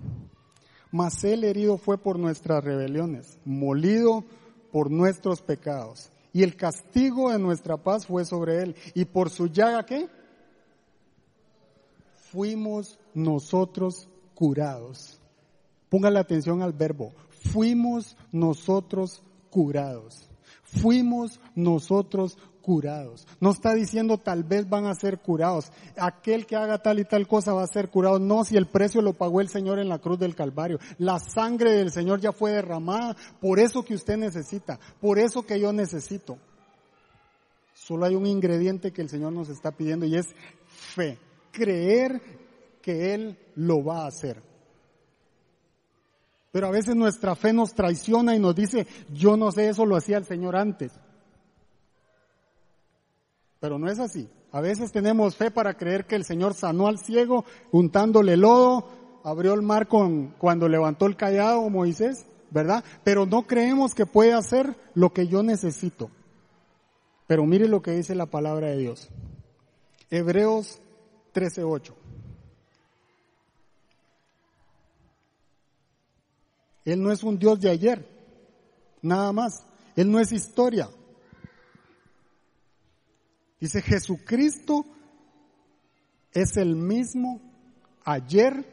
[0.93, 4.25] Mas él herido fue por nuestras rebeliones, molido
[4.71, 6.13] por nuestros pecados.
[6.33, 8.77] Y el castigo de nuestra paz fue sobre él.
[8.95, 10.09] Y por su llaga, ¿qué?
[12.31, 15.21] Fuimos nosotros curados.
[15.89, 17.13] Ponga la atención al verbo
[17.51, 20.29] fuimos nosotros curados.
[20.63, 23.27] Fuimos nosotros curados.
[23.41, 25.71] No está diciendo tal vez van a ser curados.
[25.99, 28.19] Aquel que haga tal y tal cosa va a ser curado.
[28.19, 30.79] No, si el precio lo pagó el Señor en la cruz del Calvario.
[30.99, 33.17] La sangre del Señor ya fue derramada.
[33.41, 34.79] Por eso que usted necesita.
[35.01, 36.39] Por eso que yo necesito.
[37.75, 40.29] Solo hay un ingrediente que el Señor nos está pidiendo y es
[40.71, 41.19] fe.
[41.51, 42.23] Creer
[42.81, 44.52] que Él lo va a hacer.
[46.53, 49.97] Pero a veces nuestra fe nos traiciona y nos dice, yo no sé, eso lo
[49.97, 50.93] hacía el Señor antes.
[53.59, 54.29] Pero no es así.
[54.53, 58.87] A veces tenemos fe para creer que el Señor sanó al ciego untándole lodo,
[59.25, 62.85] abrió el mar con, cuando levantó el callado Moisés, ¿verdad?
[63.03, 66.11] Pero no creemos que puede hacer lo que yo necesito.
[67.27, 69.09] Pero mire lo que dice la palabra de Dios.
[70.11, 70.83] Hebreos
[71.33, 72.02] 13:8.
[76.85, 78.07] Él no es un Dios de ayer,
[79.01, 79.65] nada más.
[79.95, 80.89] Él no es historia.
[83.61, 84.85] Dice Jesucristo
[86.33, 87.41] es el mismo
[88.05, 88.67] ayer,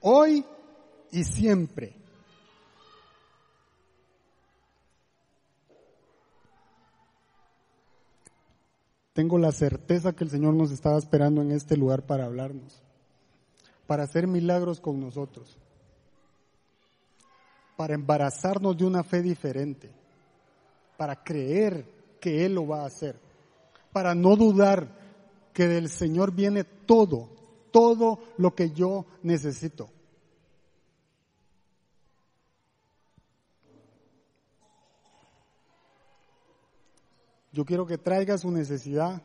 [0.00, 0.44] hoy
[1.10, 1.96] y siempre.
[9.12, 12.82] Tengo la certeza que el Señor nos estaba esperando en este lugar para hablarnos,
[13.86, 15.56] para hacer milagros con nosotros,
[17.76, 19.90] para embarazarnos de una fe diferente,
[20.96, 21.84] para creer
[22.20, 23.16] que Él lo va a hacer,
[23.92, 24.88] para no dudar
[25.52, 27.30] que del Señor viene todo,
[27.70, 29.90] todo lo que yo necesito.
[37.52, 39.22] Yo quiero que traiga su necesidad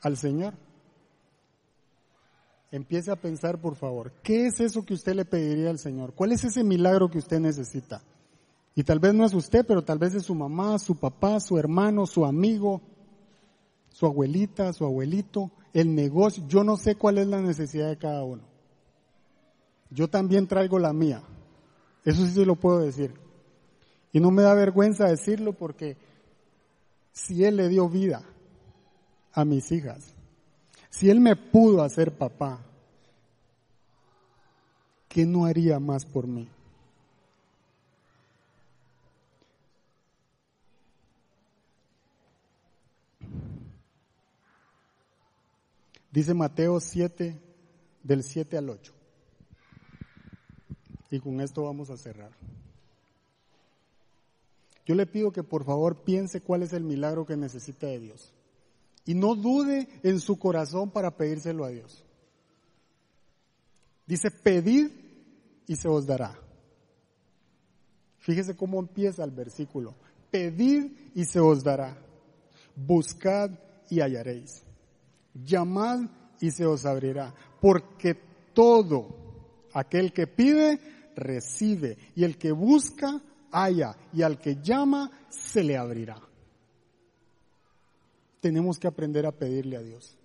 [0.00, 0.54] al Señor.
[2.70, 6.12] Empiece a pensar, por favor, ¿qué es eso que usted le pediría al Señor?
[6.14, 8.02] ¿Cuál es ese milagro que usted necesita?
[8.74, 11.58] Y tal vez no es usted, pero tal vez es su mamá, su papá, su
[11.58, 12.82] hermano, su amigo,
[13.88, 16.44] su abuelita, su abuelito, el negocio.
[16.46, 18.42] Yo no sé cuál es la necesidad de cada uno.
[19.90, 21.22] Yo también traigo la mía.
[22.04, 23.14] Eso sí lo puedo decir.
[24.12, 25.96] Y no me da vergüenza decirlo porque
[27.12, 28.22] si Él le dio vida
[29.32, 30.14] a mis hijas,
[30.90, 32.60] si Él me pudo hacer papá,
[35.08, 36.48] ¿qué no haría más por mí?
[46.10, 47.38] Dice Mateo 7,
[48.02, 48.92] del 7 al 8.
[51.10, 52.32] Y con esto vamos a cerrar.
[54.86, 58.32] Yo le pido que por favor piense cuál es el milagro que necesita de Dios.
[59.08, 62.04] Y no dude en su corazón para pedírselo a Dios.
[64.06, 64.90] Dice, pedid
[65.66, 66.38] y se os dará.
[68.18, 69.94] Fíjese cómo empieza el versículo.
[70.30, 71.96] Pedid y se os dará.
[72.76, 73.50] Buscad
[73.88, 74.62] y hallaréis.
[75.32, 76.00] Llamad
[76.38, 77.34] y se os abrirá.
[77.62, 78.14] Porque
[78.52, 80.78] todo aquel que pide,
[81.16, 81.96] recibe.
[82.14, 86.27] Y el que busca, haya y al que llama se le abrirá.
[88.40, 90.16] Tenemos que aprender a pedirle a Dios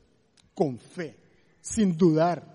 [0.53, 1.15] con fe,
[1.61, 2.53] sin dudar.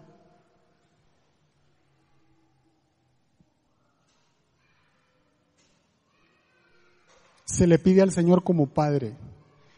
[7.44, 9.16] Se le pide al Señor como Padre.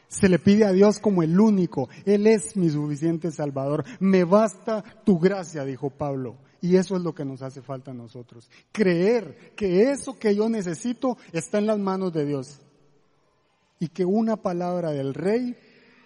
[0.09, 1.89] Se le pide a Dios como el único.
[2.05, 3.85] Él es mi suficiente Salvador.
[4.01, 6.37] Me basta tu gracia, dijo Pablo.
[6.61, 8.51] Y eso es lo que nos hace falta a nosotros.
[8.72, 12.61] Creer que eso que yo necesito está en las manos de Dios.
[13.78, 15.57] Y que una palabra del rey,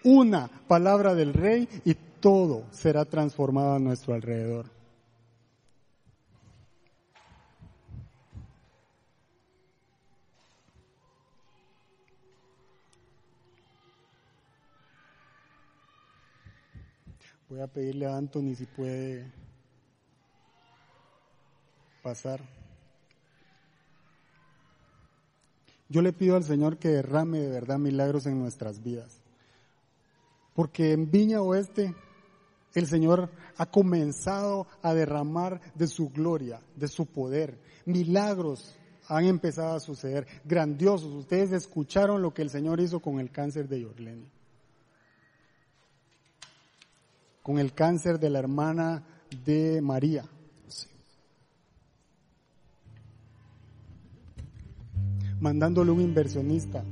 [0.05, 4.67] una palabra del rey y todo será transformado a nuestro alrededor.
[17.49, 19.31] Voy a pedirle a Anthony si puede
[22.03, 22.41] pasar.
[25.89, 29.24] Yo le pido al Señor que derrame de verdad milagros en nuestras vidas.
[30.55, 31.95] Porque en Viña Oeste
[32.75, 37.59] el Señor ha comenzado a derramar de su gloria, de su poder.
[37.87, 38.77] Milagros
[39.09, 41.13] han empezado a suceder, grandiosos.
[41.13, 44.29] Ustedes escucharon lo que el Señor hizo con el cáncer de Yorleni.
[47.43, 49.05] Con el cáncer de la hermana
[49.45, 50.25] de María.
[55.45, 56.83] mandándole un inversionista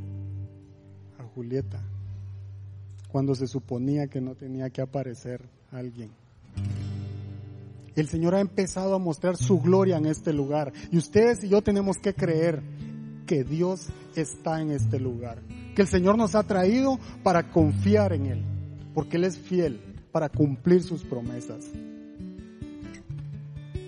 [1.18, 1.82] a Julieta,
[3.12, 6.10] cuando se suponía que no tenía que aparecer alguien.
[7.94, 11.60] El Señor ha empezado a mostrar su gloria en este lugar y ustedes y yo
[11.60, 12.62] tenemos que creer
[13.26, 15.42] que Dios está en este lugar,
[15.76, 18.42] que el Señor nos ha traído para confiar en Él,
[18.94, 19.78] porque Él es fiel
[20.10, 21.66] para cumplir sus promesas.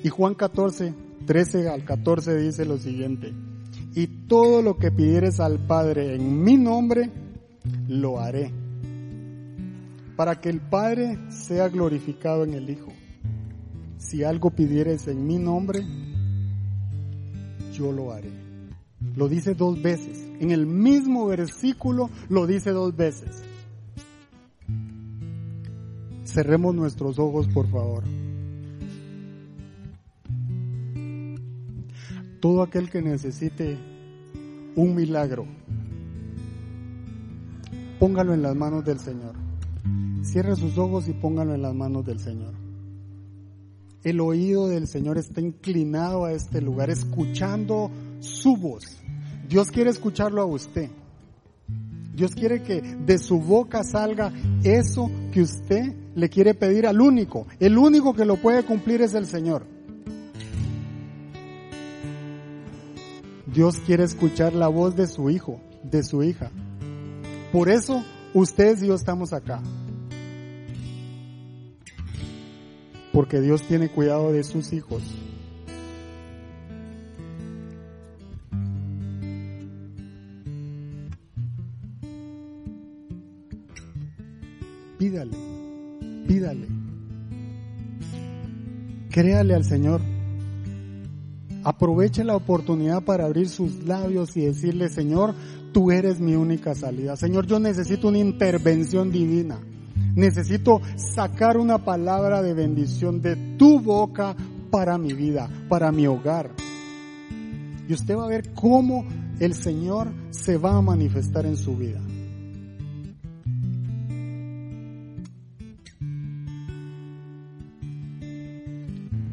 [0.03, 0.93] Y Juan 14,
[1.27, 3.33] 13 al 14 dice lo siguiente.
[3.97, 7.11] y todo lo que pidieres al Padre en mi nombre,
[7.89, 8.51] lo haré,
[10.17, 12.93] para que el Padre sea glorificado en el Hijo.
[13.99, 15.85] Si algo pidieres en mi nombre,
[17.73, 18.31] yo lo haré.
[19.17, 20.25] Lo dice dos veces.
[20.41, 23.43] En el mismo versículo lo dice dos veces.
[26.25, 28.05] Cerremos nuestros ojos, por favor.
[32.41, 33.79] Todo aquel que necesite
[34.77, 35.47] un milagro,
[37.99, 39.44] póngalo en las manos del Señor.
[40.25, 42.55] Cierre sus ojos y póngalo en las manos del Señor.
[44.03, 48.85] El oído del Señor está inclinado a este lugar, escuchando su voz.
[49.49, 50.91] Dios quiere escucharlo a usted.
[52.15, 57.47] Dios quiere que de su boca salga eso que usted le quiere pedir al único.
[57.61, 59.67] El único que lo puede cumplir es el Señor.
[63.47, 66.51] Dios quiere escuchar la voz de su hijo, de su hija.
[67.53, 68.03] Por eso
[68.33, 69.63] ustedes y yo estamos acá.
[73.15, 75.03] Porque Dios tiene cuidado de sus hijos.
[84.99, 85.37] Pídale,
[86.27, 86.67] pídale.
[89.11, 90.01] Créale al Señor.
[91.63, 95.37] Aproveche la oportunidad para abrir sus labios y decirle, Señor,
[95.73, 97.17] tú eres mi única salida.
[97.17, 99.61] Señor, yo necesito una intervención divina.
[100.15, 104.37] Necesito sacar una palabra de bendición de tu boca
[104.71, 106.51] para mi vida, para mi hogar.
[107.89, 109.05] Y usted va a ver cómo
[109.41, 112.01] el Señor se va a manifestar en su vida.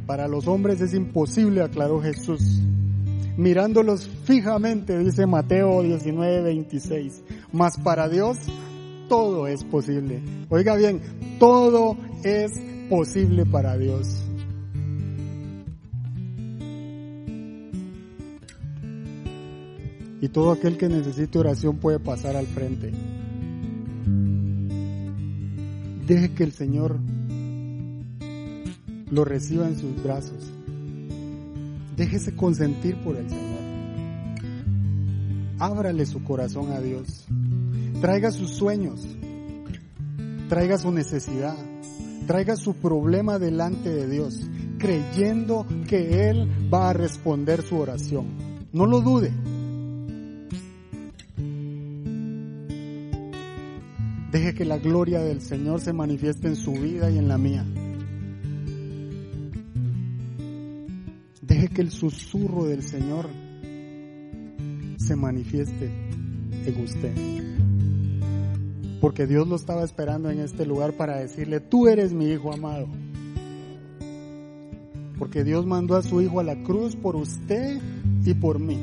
[0.06, 2.62] Para los hombres es imposible, aclaró Jesús.
[3.38, 7.24] Mirándolos fijamente, dice Mateo 19, 26.
[7.54, 8.38] Mas para Dios
[9.12, 10.22] todo es posible.
[10.48, 11.02] Oiga bien,
[11.38, 12.54] todo es
[12.90, 14.24] posible para Dios.
[20.22, 22.94] Y todo aquel que necesite oración puede pasar al frente.
[26.08, 26.98] Deje que el Señor
[29.10, 30.54] lo reciba en sus brazos.
[31.98, 33.60] Déjese consentir por el Señor.
[35.60, 37.28] Ábrale su corazón a Dios.
[38.02, 39.08] Traiga sus sueños.
[40.50, 41.56] Traiga su necesidad.
[42.26, 44.42] Traiga su problema delante de Dios,
[44.80, 48.26] creyendo que Él va a responder su oración.
[48.74, 49.32] No lo dude.
[54.32, 57.64] Deje que la gloria del Señor se manifieste en su vida y en la mía.
[61.42, 63.30] Deje que el susurro del Señor
[64.98, 65.92] se manifieste
[66.66, 67.52] en usted.
[69.02, 72.88] Porque Dios lo estaba esperando en este lugar para decirle, tú eres mi hijo amado.
[75.18, 77.82] Porque Dios mandó a su hijo a la cruz por usted
[78.24, 78.78] y por mí.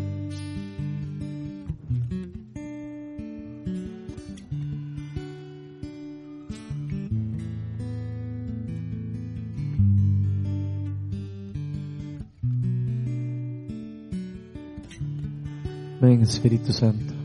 [16.01, 17.18] Ven Espíritu Santo.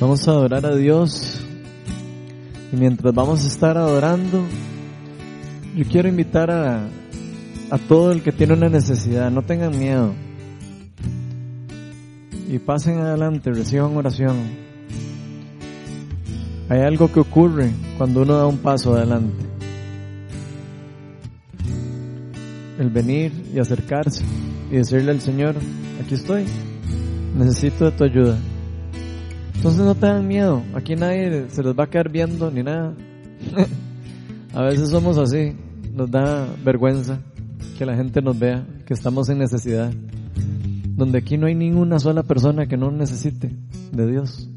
[0.00, 1.40] Vamos a adorar a Dios
[2.72, 4.44] y mientras vamos a estar adorando,
[5.74, 6.88] yo quiero invitar a,
[7.70, 10.14] a todo el que tiene una necesidad, no tengan miedo
[12.48, 14.36] y pasen adelante, reciban oración.
[16.70, 19.44] Hay algo que ocurre cuando uno da un paso adelante.
[22.78, 24.24] El venir y acercarse
[24.70, 25.56] y decirle al Señor,
[26.02, 26.44] aquí estoy,
[27.36, 28.38] necesito de tu ayuda.
[29.58, 32.94] Entonces no tengan miedo, aquí nadie se les va a quedar viendo ni nada.
[34.54, 35.52] a veces somos así,
[35.92, 37.18] nos da vergüenza
[37.76, 39.92] que la gente nos vea, que estamos en necesidad.
[40.90, 43.50] Donde aquí no hay ninguna sola persona que no necesite
[43.90, 44.48] de Dios.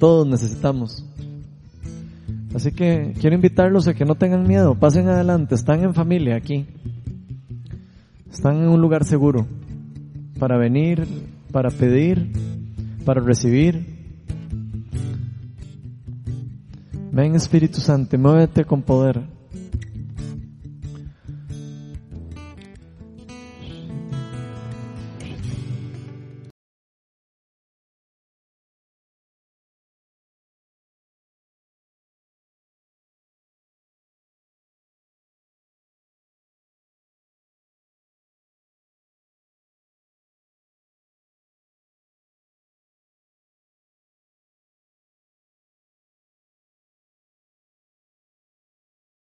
[0.00, 1.04] Todos necesitamos.
[2.56, 6.66] Así que quiero invitarlos a que no tengan miedo, pasen adelante, están en familia aquí.
[8.32, 9.46] Están en un lugar seguro
[10.40, 11.06] para venir,
[11.52, 12.32] para pedir,
[13.06, 13.86] para recibir.
[17.12, 19.35] Ven Espíritu Santo, muévete con poder.